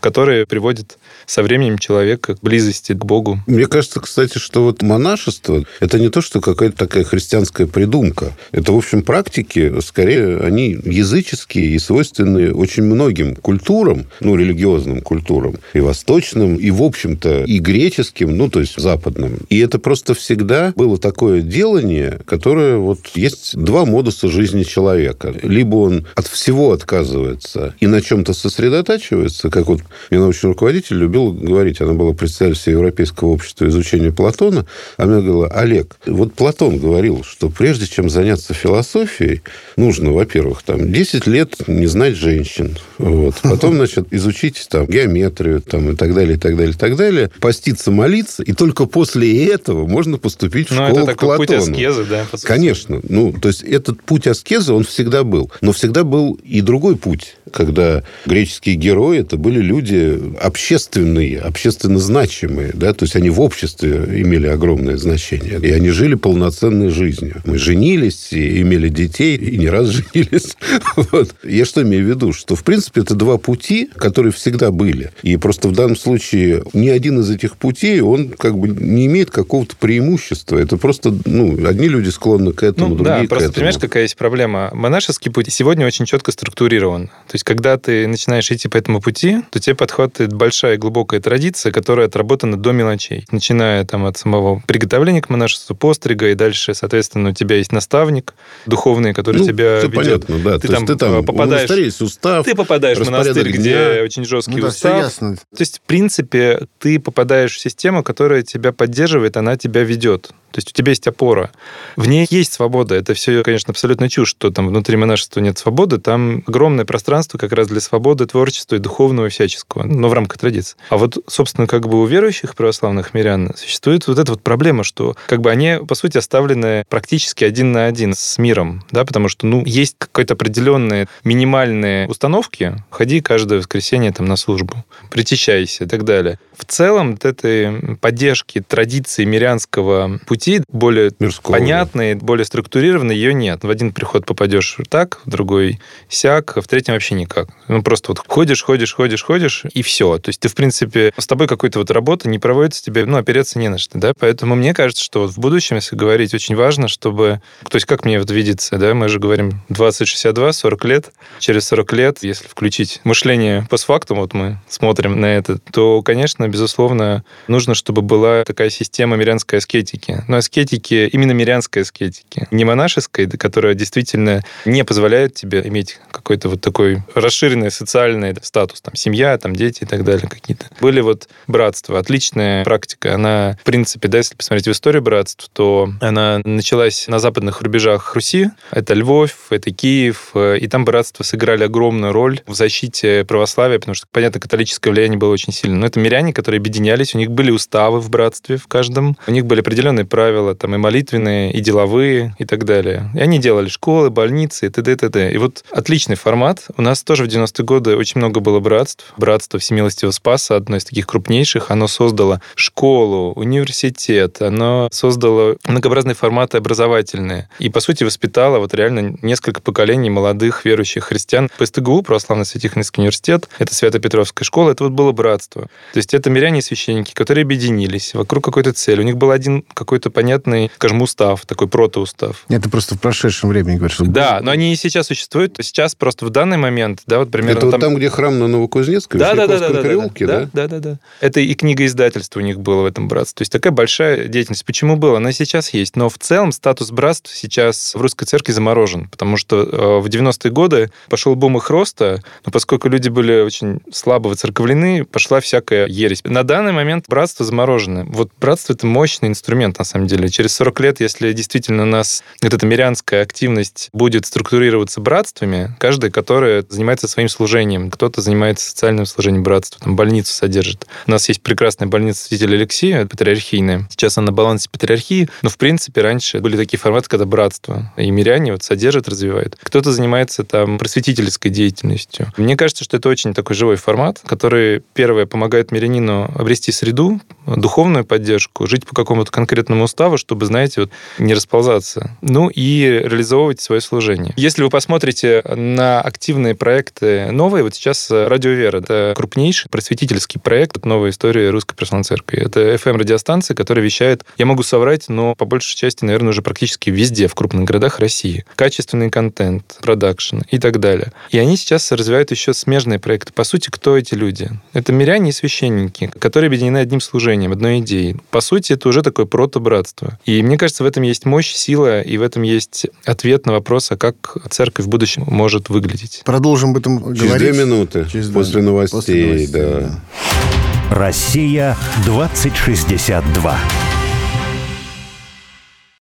который 0.00 0.45
приводит 0.46 0.98
со 1.26 1.42
временем 1.42 1.78
человека 1.78 2.36
к 2.36 2.40
близости 2.40 2.92
к 2.92 3.04
Богу. 3.04 3.40
Мне 3.46 3.66
кажется, 3.66 4.00
кстати, 4.00 4.38
что 4.38 4.64
вот 4.64 4.82
монашество– 4.82 5.64
это 5.80 5.98
не 5.98 6.08
то, 6.08 6.20
что 6.20 6.40
какая-то 6.40 6.76
такая 6.76 7.04
христианская 7.04 7.66
придумка. 7.66 8.36
Это, 8.52 8.72
в 8.72 8.76
общем, 8.76 9.02
практики, 9.02 9.80
скорее, 9.80 10.38
они 10.40 10.76
языческие 10.84 11.66
и 11.66 11.78
свойственны 11.78 12.52
очень 12.52 12.84
многим 12.84 13.36
культурам, 13.36 14.06
ну, 14.20 14.36
религиозным 14.36 15.00
культурам, 15.00 15.56
и 15.74 15.80
восточным, 15.80 16.56
и, 16.56 16.70
в 16.70 16.82
общем-то, 16.82 17.44
и 17.44 17.58
греческим, 17.58 18.36
ну, 18.36 18.48
то 18.48 18.60
есть 18.60 18.78
западным. 18.80 19.38
И 19.48 19.58
это 19.58 19.78
просто 19.78 20.14
всегда 20.14 20.72
было 20.76 20.98
такое 20.98 21.40
делание, 21.40 22.20
которое 22.24 22.76
вот 22.76 23.00
есть 23.14 23.56
два 23.56 23.84
модуса 23.84 24.28
жизни 24.28 24.62
человека. 24.62 25.34
Либо 25.42 25.76
он 25.76 26.06
от 26.14 26.26
всего 26.26 26.72
отказывается 26.72 27.74
и 27.80 27.86
на 27.86 28.00
чем-то 28.00 28.32
сосредотачивается, 28.32 29.50
как 29.50 29.66
вот 29.66 29.80
мне 30.10 30.20
научный 30.36 30.48
руководитель 30.48 30.96
любил 30.96 31.32
говорить, 31.32 31.80
она 31.80 31.94
была 31.94 32.12
председателем 32.12 32.78
Европейского 32.78 33.28
общества 33.28 33.66
изучения 33.66 34.12
Платона, 34.12 34.66
она 34.96 35.14
мне 35.14 35.22
говорила, 35.22 35.48
Олег, 35.48 35.96
вот 36.06 36.34
Платон 36.34 36.78
говорил, 36.78 37.24
что 37.24 37.48
прежде 37.48 37.86
чем 37.86 38.10
заняться 38.10 38.54
философией, 38.54 39.42
нужно, 39.76 40.12
во-первых, 40.12 40.62
там, 40.62 40.92
10 40.92 41.26
лет 41.26 41.56
не 41.66 41.86
знать 41.86 42.16
женщин, 42.16 42.76
вот, 42.98 43.36
потом, 43.42 43.74
значит, 43.76 44.08
изучить 44.10 44.66
там 44.68 44.86
геометрию, 44.86 45.62
там, 45.62 45.90
и 45.90 45.96
так 45.96 46.14
далее, 46.14 46.36
и 46.36 46.38
так 46.38 46.56
далее, 46.56 46.74
и 46.74 46.78
так 46.78 46.96
далее, 46.96 47.30
поститься, 47.40 47.90
молиться, 47.90 48.42
и 48.42 48.52
только 48.52 48.86
после 48.86 49.46
этого 49.48 49.86
можно 49.86 50.18
поступить 50.18 50.68
в 50.68 50.72
ну, 50.72 50.86
школу 50.88 51.02
это 51.04 51.14
к 51.14 51.20
Платону. 51.20 51.46
путь 51.46 51.56
аскезы, 51.56 52.04
да? 52.04 52.26
Конечно. 52.42 53.00
Ну, 53.08 53.32
то 53.32 53.48
есть 53.48 53.62
этот 53.62 54.02
путь 54.02 54.26
аскезы, 54.26 54.72
он 54.72 54.84
всегда 54.84 55.24
был. 55.24 55.50
Но 55.60 55.72
всегда 55.72 56.04
был 56.04 56.38
и 56.42 56.60
другой 56.60 56.96
путь 56.96 57.36
когда 57.52 58.02
греческие 58.26 58.76
герои 58.76 59.20
это 59.20 59.36
были 59.36 59.60
люди 59.60 60.20
общественные, 60.40 61.38
общественно 61.40 61.98
значимые, 61.98 62.72
да, 62.74 62.92
то 62.92 63.04
есть 63.04 63.16
они 63.16 63.30
в 63.30 63.40
обществе 63.40 64.04
имели 64.20 64.46
огромное 64.46 64.96
значение, 64.96 65.58
и 65.60 65.70
они 65.72 65.90
жили 65.90 66.14
полноценной 66.14 66.90
жизнью. 66.90 67.42
Мы 67.44 67.58
женились, 67.58 68.32
и 68.32 68.62
имели 68.62 68.88
детей, 68.88 69.36
и 69.36 69.58
не 69.58 69.68
раз 69.68 69.88
женились. 70.14 70.56
Вот. 70.96 71.34
Я 71.44 71.64
что 71.64 71.82
имею 71.82 72.04
в 72.04 72.08
виду? 72.08 72.32
Что, 72.32 72.56
в 72.56 72.64
принципе, 72.64 73.02
это 73.02 73.14
два 73.14 73.38
пути, 73.38 73.88
которые 73.96 74.32
всегда 74.32 74.70
были. 74.70 75.10
И 75.22 75.36
просто 75.36 75.68
в 75.68 75.72
данном 75.72 75.96
случае 75.96 76.64
ни 76.72 76.88
один 76.88 77.20
из 77.20 77.30
этих 77.30 77.56
путей, 77.56 78.00
он 78.00 78.30
как 78.30 78.58
бы 78.58 78.68
не 78.68 79.06
имеет 79.06 79.30
какого-то 79.30 79.76
преимущества. 79.76 80.58
Это 80.58 80.76
просто, 80.76 81.14
ну, 81.24 81.66
одни 81.66 81.88
люди 81.88 82.08
склонны 82.08 82.52
к 82.52 82.62
этому, 82.62 82.90
ну, 82.90 82.94
другие 82.96 83.20
да, 83.20 83.26
к 83.26 83.28
просто 83.28 83.44
этому. 83.44 83.54
понимаешь, 83.54 83.78
какая 83.78 84.02
есть 84.02 84.16
проблема? 84.16 84.70
Монашеский 84.72 85.30
путь 85.30 85.52
сегодня 85.52 85.86
очень 85.86 86.06
четко 86.06 86.32
структурирован. 86.32 87.08
То 87.28 87.35
есть, 87.36 87.44
когда 87.44 87.76
ты 87.76 88.06
начинаешь 88.06 88.50
идти 88.50 88.68
по 88.68 88.76
этому 88.76 89.00
пути, 89.00 89.38
то 89.50 89.60
тебе 89.60 89.76
подходит 89.76 90.32
большая 90.32 90.74
и 90.74 90.78
глубокая 90.78 91.20
традиция, 91.20 91.72
которая 91.72 92.06
отработана 92.06 92.56
до 92.56 92.72
мелочей. 92.72 93.26
Начиная 93.30 93.84
там 93.84 94.04
от 94.06 94.18
самого 94.18 94.62
приготовления 94.66 95.22
к 95.22 95.28
монашеству, 95.30 95.76
пострига, 95.76 96.28
и 96.30 96.34
дальше, 96.34 96.74
соответственно, 96.74 97.30
у 97.30 97.32
тебя 97.32 97.56
есть 97.56 97.72
наставник 97.72 98.34
духовный, 98.66 99.14
который 99.14 99.38
ну, 99.38 99.46
тебя 99.46 99.80
ведет. 99.80 99.94
понятно, 99.94 100.38
да. 100.38 100.58
Ты, 100.58 100.68
там, 100.68 100.86
ты 100.86 100.96
там 100.96 101.24
попадаешь... 101.24 101.70
есть 101.70 102.00
устав, 102.00 102.44
Ты 102.44 102.54
попадаешь 102.54 102.98
в 102.98 103.04
монастырь, 103.04 103.52
дня. 103.52 103.58
где 103.58 104.02
очень 104.02 104.24
жесткий 104.24 104.56
ну, 104.56 104.68
устав. 104.68 104.92
Да, 104.92 104.98
ясно. 104.98 105.36
То 105.36 105.60
есть, 105.60 105.78
в 105.78 105.80
принципе, 105.82 106.66
ты 106.78 106.98
попадаешь 106.98 107.54
в 107.54 107.60
систему, 107.60 108.02
которая 108.02 108.42
тебя 108.42 108.72
поддерживает, 108.72 109.36
она 109.36 109.56
тебя 109.56 109.82
ведет. 109.82 110.32
То 110.56 110.60
есть 110.60 110.70
у 110.70 110.72
тебя 110.72 110.92
есть 110.92 111.06
опора. 111.06 111.50
В 111.96 112.08
ней 112.08 112.26
есть 112.30 112.54
свобода. 112.54 112.94
Это 112.94 113.12
все, 113.12 113.42
конечно, 113.42 113.72
абсолютно 113.72 114.08
чушь, 114.08 114.30
что 114.30 114.50
там 114.50 114.68
внутри 114.68 114.96
монашества 114.96 115.40
нет 115.40 115.58
свободы. 115.58 115.98
Там 115.98 116.44
огромное 116.46 116.86
пространство 116.86 117.25
как 117.32 117.52
раз 117.52 117.68
для 117.68 117.80
свободы, 117.80 118.26
творчества 118.26 118.76
и 118.76 118.78
духовного 118.78 119.26
и 119.26 119.30
всяческого, 119.30 119.84
но 119.84 120.08
в 120.08 120.12
рамках 120.12 120.38
традиции. 120.38 120.76
А 120.90 120.96
вот, 120.96 121.18
собственно, 121.28 121.66
как 121.66 121.88
бы 121.88 122.00
у 122.00 122.06
верующих 122.06 122.54
православных 122.54 123.14
мирян 123.14 123.52
существует 123.56 124.06
вот 124.06 124.18
эта 124.18 124.32
вот 124.32 124.42
проблема, 124.42 124.84
что 124.84 125.16
как 125.26 125.40
бы 125.40 125.50
они, 125.50 125.78
по 125.86 125.94
сути, 125.94 126.18
оставлены 126.18 126.84
практически 126.88 127.44
один 127.44 127.72
на 127.72 127.86
один 127.86 128.14
с 128.14 128.38
миром, 128.38 128.84
да, 128.90 129.04
потому 129.04 129.28
что, 129.28 129.46
ну, 129.46 129.64
есть 129.64 129.96
какие-то 129.98 130.34
определенные 130.34 131.08
минимальные 131.24 132.08
установки. 132.08 132.76
Ходи 132.90 133.20
каждое 133.20 133.58
воскресенье 133.58 134.12
там 134.12 134.26
на 134.26 134.36
службу, 134.36 134.84
причащайся 135.10 135.84
и 135.84 135.86
так 135.86 136.04
далее. 136.04 136.38
В 136.56 136.64
целом, 136.64 137.12
вот 137.12 137.24
этой 137.24 137.96
поддержки 137.96 138.60
традиции 138.60 139.24
мирянского 139.24 140.18
пути 140.26 140.62
более 140.68 141.10
Мирского. 141.18 141.52
понятные, 141.52 142.14
более 142.14 142.44
структурированные, 142.44 143.18
ее 143.18 143.34
нет. 143.34 143.62
В 143.62 143.70
один 143.70 143.92
приход 143.92 144.24
попадешь 144.24 144.78
так, 144.88 145.20
в 145.24 145.30
другой 145.30 145.80
сяк, 146.08 146.56
а 146.56 146.60
в 146.60 146.68
третьем 146.68 146.94
вообще 146.94 147.14
никак. 147.16 147.48
Ну, 147.68 147.82
просто 147.82 148.12
вот 148.12 148.22
ходишь, 148.26 148.62
ходишь, 148.62 148.94
ходишь, 148.94 149.22
ходишь, 149.22 149.64
и 149.72 149.82
все. 149.82 150.18
То 150.18 150.28
есть 150.28 150.40
ты, 150.40 150.48
в 150.48 150.54
принципе, 150.54 151.12
с 151.16 151.26
тобой 151.26 151.48
какой-то 151.48 151.78
вот 151.78 151.90
работа 151.90 152.28
не 152.28 152.38
проводится, 152.38 152.84
тебе, 152.84 153.04
ну, 153.04 153.16
опереться 153.16 153.58
не 153.58 153.68
на 153.68 153.78
что, 153.78 153.98
да? 153.98 154.12
Поэтому 154.18 154.54
мне 154.54 154.74
кажется, 154.74 155.02
что 155.02 155.22
вот 155.22 155.30
в 155.30 155.38
будущем, 155.38 155.76
если 155.76 155.96
говорить, 155.96 156.34
очень 156.34 156.56
важно, 156.56 156.88
чтобы... 156.88 157.40
То 157.68 157.76
есть 157.76 157.86
как 157.86 158.04
мне 158.04 158.18
вот 158.18 158.30
видится, 158.30 158.78
да, 158.78 158.94
мы 158.94 159.08
же 159.08 159.18
говорим 159.18 159.62
20-62, 159.70 160.52
40 160.52 160.84
лет. 160.84 161.12
Через 161.38 161.66
40 161.68 161.92
лет, 161.92 162.18
если 162.22 162.46
включить 162.46 163.00
мышление 163.04 163.66
постфактум, 163.68 164.18
вот 164.18 164.34
мы 164.34 164.58
смотрим 164.68 165.20
на 165.20 165.26
это, 165.26 165.58
то, 165.58 166.02
конечно, 166.02 166.48
безусловно, 166.48 167.24
нужно, 167.48 167.74
чтобы 167.74 168.02
была 168.02 168.44
такая 168.44 168.70
система 168.70 169.16
мирянской 169.16 169.58
аскетики. 169.58 170.24
Но 170.28 170.36
аскетики, 170.36 171.08
именно 171.12 171.32
мирянской 171.32 171.82
аскетики, 171.82 172.46
не 172.50 172.64
монашеской, 172.64 173.28
которая 173.28 173.74
действительно 173.74 174.42
не 174.64 174.84
позволяет 174.84 175.34
тебе 175.34 175.62
иметь 175.66 175.98
какой-то 176.10 176.48
вот 176.48 176.60
такой 176.60 177.02
расширенный 177.14 177.70
социальный 177.70 178.34
статус, 178.42 178.80
там, 178.80 178.94
семья, 178.94 179.36
там, 179.38 179.54
дети 179.54 179.84
и 179.84 179.86
так 179.86 180.04
далее 180.04 180.28
какие-то. 180.28 180.66
Были 180.80 181.00
вот 181.00 181.28
братства, 181.46 181.98
отличная 181.98 182.64
практика. 182.64 183.14
Она, 183.14 183.58
в 183.60 183.64
принципе, 183.64 184.08
да, 184.08 184.18
если 184.18 184.34
посмотреть 184.34 184.68
в 184.68 184.72
историю 184.72 185.02
братств, 185.02 185.48
то 185.52 185.90
она 186.00 186.40
началась 186.44 187.08
на 187.08 187.18
западных 187.18 187.62
рубежах 187.62 188.14
Руси. 188.14 188.50
Это 188.70 188.94
Львов, 188.94 189.46
это 189.50 189.70
Киев, 189.70 190.32
и 190.34 190.66
там 190.68 190.84
братства 190.84 191.22
сыграли 191.22 191.64
огромную 191.64 192.12
роль 192.12 192.40
в 192.46 192.54
защите 192.54 193.24
православия, 193.24 193.78
потому 193.78 193.94
что, 193.94 194.06
понятно, 194.10 194.40
католическое 194.40 194.92
влияние 194.92 195.18
было 195.18 195.32
очень 195.32 195.52
сильно. 195.52 195.76
Но 195.76 195.86
это 195.86 196.00
миряне, 196.00 196.32
которые 196.32 196.58
объединялись, 196.58 197.14
у 197.14 197.18
них 197.18 197.30
были 197.30 197.50
уставы 197.50 198.00
в 198.00 198.10
братстве 198.10 198.56
в 198.56 198.66
каждом, 198.66 199.16
у 199.26 199.30
них 199.30 199.46
были 199.46 199.60
определенные 199.60 200.04
правила, 200.04 200.54
там 200.54 200.74
и 200.74 200.78
молитвенные, 200.78 201.52
и 201.52 201.60
деловые, 201.60 202.34
и 202.38 202.44
так 202.44 202.64
далее. 202.64 203.10
И 203.14 203.20
они 203.20 203.38
делали 203.38 203.68
школы, 203.68 204.10
больницы, 204.10 204.66
и 204.66 204.68
т.д. 204.68 204.92
и 204.92 204.96
т.д. 204.96 205.32
И 205.32 205.38
вот 205.38 205.64
отличный 205.70 206.16
формат. 206.16 206.64
У 206.76 206.82
нас 206.82 206.95
тоже 207.02 207.24
в 207.24 207.26
90-е 207.26 207.64
годы 207.64 207.96
очень 207.96 208.20
много 208.20 208.40
было 208.40 208.60
братств. 208.60 209.12
Братство 209.16 209.58
Всемилостивого 209.58 210.12
Спаса, 210.12 210.56
одно 210.56 210.76
из 210.76 210.84
таких 210.84 211.06
крупнейших, 211.06 211.70
оно 211.70 211.88
создало 211.88 212.40
школу, 212.54 213.32
университет, 213.32 214.40
оно 214.40 214.88
создало 214.92 215.56
многообразные 215.64 216.14
форматы 216.14 216.58
образовательные. 216.58 217.48
И, 217.58 217.68
по 217.68 217.80
сути, 217.80 218.04
воспитало 218.04 218.58
вот 218.58 218.74
реально 218.74 219.16
несколько 219.22 219.60
поколений 219.60 220.10
молодых 220.10 220.64
верующих 220.64 221.04
христиан. 221.04 221.50
ПСТГУ, 221.58 222.02
Православный 222.02 222.46
Святихинский 222.46 223.00
университет, 223.00 223.48
это 223.58 223.74
Свято-Петровская 223.74 224.44
школа, 224.44 224.70
это 224.70 224.84
вот 224.84 224.92
было 224.92 225.12
братство. 225.12 225.62
То 225.92 225.96
есть 225.96 226.14
это 226.14 226.30
миряне 226.30 226.60
и 226.60 226.62
священники, 226.62 227.12
которые 227.12 227.42
объединились 227.42 228.14
вокруг 228.14 228.44
какой-то 228.44 228.72
цели. 228.72 229.00
У 229.00 229.04
них 229.04 229.16
был 229.16 229.30
один 229.30 229.64
какой-то 229.74 229.96
какой-то 229.96 230.10
понятный, 230.10 230.70
скажем, 230.74 231.02
устав, 231.02 231.46
такой 231.46 231.68
протоустав. 231.68 232.44
Это 232.48 232.68
просто 232.68 232.96
в 232.96 233.00
прошедшем 233.00 233.48
времени 233.48 233.76
говоришь. 233.76 233.96
Да, 233.98 234.40
но 234.42 234.50
они 234.50 234.72
и 234.72 234.76
сейчас 234.76 235.06
существуют. 235.06 235.56
Сейчас 235.60 235.94
просто 235.94 236.26
в 236.26 236.30
данный 236.30 236.58
момент, 236.58 236.85
да, 237.06 237.18
вот 237.18 237.30
примерно... 237.30 237.58
Это 237.58 237.66
вот 237.66 237.80
там, 237.80 237.94
где 237.96 238.08
храм 238.08 238.38
на 238.38 238.48
Новокузнецкой, 238.48 239.18
да, 239.18 239.34
да, 239.34 239.46
да, 239.46 239.58
да, 239.58 239.82
переулке, 239.82 240.26
да, 240.26 240.40
да? 240.40 240.50
Да, 240.52 240.68
да, 240.68 240.78
да. 240.78 240.98
Это 241.20 241.40
и 241.40 241.54
книга 241.54 241.84
издательства 241.84 242.40
у 242.40 242.42
них 242.42 242.60
было 242.60 242.82
в 242.82 242.86
этом 242.86 243.08
братстве. 243.08 243.38
То 243.38 243.42
есть 243.42 243.52
такая 243.52 243.72
большая 243.72 244.28
деятельность. 244.28 244.64
Почему 244.64 244.96
было? 244.96 245.18
Она 245.18 245.32
сейчас 245.32 245.70
есть. 245.70 245.96
Но 245.96 246.08
в 246.08 246.18
целом 246.18 246.52
статус 246.52 246.90
братств 246.90 247.34
сейчас 247.34 247.94
в 247.94 248.00
русской 248.00 248.24
церкви 248.26 248.52
заморожен, 248.52 249.08
потому 249.08 249.36
что 249.36 249.62
э, 249.62 250.00
в 250.00 250.06
90-е 250.06 250.50
годы 250.50 250.90
пошел 251.08 251.34
бум 251.34 251.56
их 251.56 251.70
роста, 251.70 252.22
но 252.44 252.52
поскольку 252.52 252.88
люди 252.88 253.08
были 253.08 253.40
очень 253.40 253.80
слабо 253.92 254.28
выцерковлены, 254.28 255.04
пошла 255.04 255.40
всякая 255.40 255.86
ересь. 255.86 256.22
На 256.24 256.42
данный 256.42 256.72
момент 256.72 257.06
братство 257.08 257.44
заморожено. 257.44 258.04
Вот 258.08 258.30
братство— 258.40 258.72
это 258.74 258.86
мощный 258.86 259.28
инструмент, 259.28 259.78
на 259.78 259.84
самом 259.84 260.06
деле. 260.06 260.28
Через 260.28 260.54
40 260.54 260.80
лет, 260.80 261.00
если 261.00 261.32
действительно 261.32 261.82
у 261.84 261.86
нас 261.86 262.22
вот 262.42 262.52
эта 262.52 262.66
мирянская 262.66 263.22
активность 263.22 263.90
будет 263.92 264.26
структурироваться 264.26 265.00
братствами, 265.00 265.74
каждый, 265.78 266.10
который 266.10 266.64
занимается 266.76 267.08
своим 267.08 267.28
служением, 267.28 267.90
кто-то 267.90 268.20
занимается 268.20 268.68
социальным 268.68 269.06
служением 269.06 269.42
братства, 269.42 269.80
там 269.82 269.96
больницу 269.96 270.32
содержит. 270.32 270.86
У 271.06 271.10
нас 271.10 271.28
есть 271.28 271.42
прекрасная 271.42 271.88
больница 271.88 272.24
святителя 272.24 272.56
Алексея, 272.56 273.06
патриархийная. 273.06 273.86
Сейчас 273.90 274.18
она 274.18 274.26
на 274.26 274.32
балансе 274.32 274.68
патриархии, 274.70 275.28
но, 275.42 275.48
в 275.48 275.58
принципе, 275.58 276.00
раньше 276.02 276.40
были 276.40 276.56
такие 276.56 276.78
форматы, 276.78 277.08
когда 277.08 277.24
братство 277.24 277.92
и 277.96 278.10
миряне 278.10 278.52
вот 278.52 278.62
содержат, 278.62 279.08
развивают. 279.08 279.56
Кто-то 279.62 279.92
занимается 279.92 280.44
там 280.44 280.78
просветительской 280.78 281.50
деятельностью. 281.50 282.32
Мне 282.36 282.56
кажется, 282.56 282.84
что 282.84 282.96
это 282.96 283.08
очень 283.08 283.34
такой 283.34 283.56
живой 283.56 283.76
формат, 283.76 284.20
который, 284.24 284.82
первое, 284.94 285.26
помогает 285.26 285.72
мирянину 285.72 286.30
обрести 286.34 286.72
среду, 286.72 287.20
духовную 287.46 288.04
поддержку, 288.04 288.66
жить 288.66 288.86
по 288.86 288.94
какому-то 288.94 289.30
конкретному 289.30 289.84
уставу, 289.84 290.18
чтобы, 290.18 290.46
знаете, 290.46 290.82
вот 290.82 290.90
не 291.18 291.34
расползаться. 291.34 292.16
Ну 292.20 292.48
и 292.48 293.00
реализовывать 293.04 293.60
свое 293.60 293.80
служение. 293.80 294.34
Если 294.36 294.62
вы 294.62 294.70
посмотрите 294.70 295.42
на 295.46 296.00
активные 296.00 296.54
проекты 296.66 297.30
новые, 297.30 297.62
вот 297.62 297.76
сейчас 297.76 298.10
Радио 298.10 298.50
Вера, 298.50 298.78
это 298.78 299.12
крупнейший 299.14 299.70
просветительский 299.70 300.40
проект, 300.40 300.76
это 300.76 300.88
новая 300.88 301.10
история 301.10 301.50
Русской 301.50 301.76
Православной 301.76 302.02
Церкви. 302.02 302.40
Это 302.40 302.74
FM-радиостанция, 302.74 303.54
которая 303.54 303.84
вещает, 303.84 304.24
я 304.36 304.46
могу 304.46 304.64
соврать, 304.64 305.08
но 305.08 305.36
по 305.36 305.44
большей 305.44 305.76
части, 305.76 306.04
наверное, 306.04 306.30
уже 306.30 306.42
практически 306.42 306.90
везде, 306.90 307.28
в 307.28 307.36
крупных 307.36 307.66
городах 307.66 308.00
России. 308.00 308.44
Качественный 308.56 309.10
контент, 309.10 309.76
продакшн 309.80 310.38
и 310.50 310.58
так 310.58 310.80
далее. 310.80 311.12
И 311.30 311.38
они 311.38 311.56
сейчас 311.56 311.92
развивают 311.92 312.32
еще 312.32 312.52
смежные 312.52 312.98
проекты. 312.98 313.32
По 313.32 313.44
сути, 313.44 313.68
кто 313.70 313.96
эти 313.96 314.14
люди? 314.14 314.50
Это 314.72 314.92
миряне 314.92 315.30
и 315.30 315.32
священники, 315.32 316.10
которые 316.18 316.48
объединены 316.48 316.78
одним 316.78 317.00
служением, 317.00 317.52
одной 317.52 317.78
идеей. 317.78 318.16
По 318.32 318.40
сути, 318.40 318.72
это 318.72 318.88
уже 318.88 319.02
такое 319.02 319.26
протобратство. 319.26 320.18
И 320.24 320.42
мне 320.42 320.58
кажется, 320.58 320.82
в 320.82 320.86
этом 320.88 321.04
есть 321.04 321.26
мощь, 321.26 321.52
сила, 321.52 322.02
и 322.02 322.16
в 322.16 322.22
этом 322.22 322.42
есть 322.42 322.88
ответ 323.04 323.46
на 323.46 323.52
вопрос, 323.52 323.92
а 323.92 323.96
как 323.96 324.36
церковь 324.50 324.86
в 324.86 324.88
будущем 324.88 325.22
может 325.28 325.68
выглядеть. 325.68 326.22
Продолжим 326.24 326.45
об 326.70 326.76
этом 326.76 327.14
Через 327.14 327.28
говорить. 327.28 327.52
две 327.52 327.64
минуты 327.64 328.06
Через 328.10 328.28
после, 328.30 328.62
новостей, 328.62 328.96
после 328.98 329.26
новостей, 329.26 329.46
да. 329.52 329.80
да. 329.80 330.96
Россия 330.96 331.76
2062. 332.04 333.58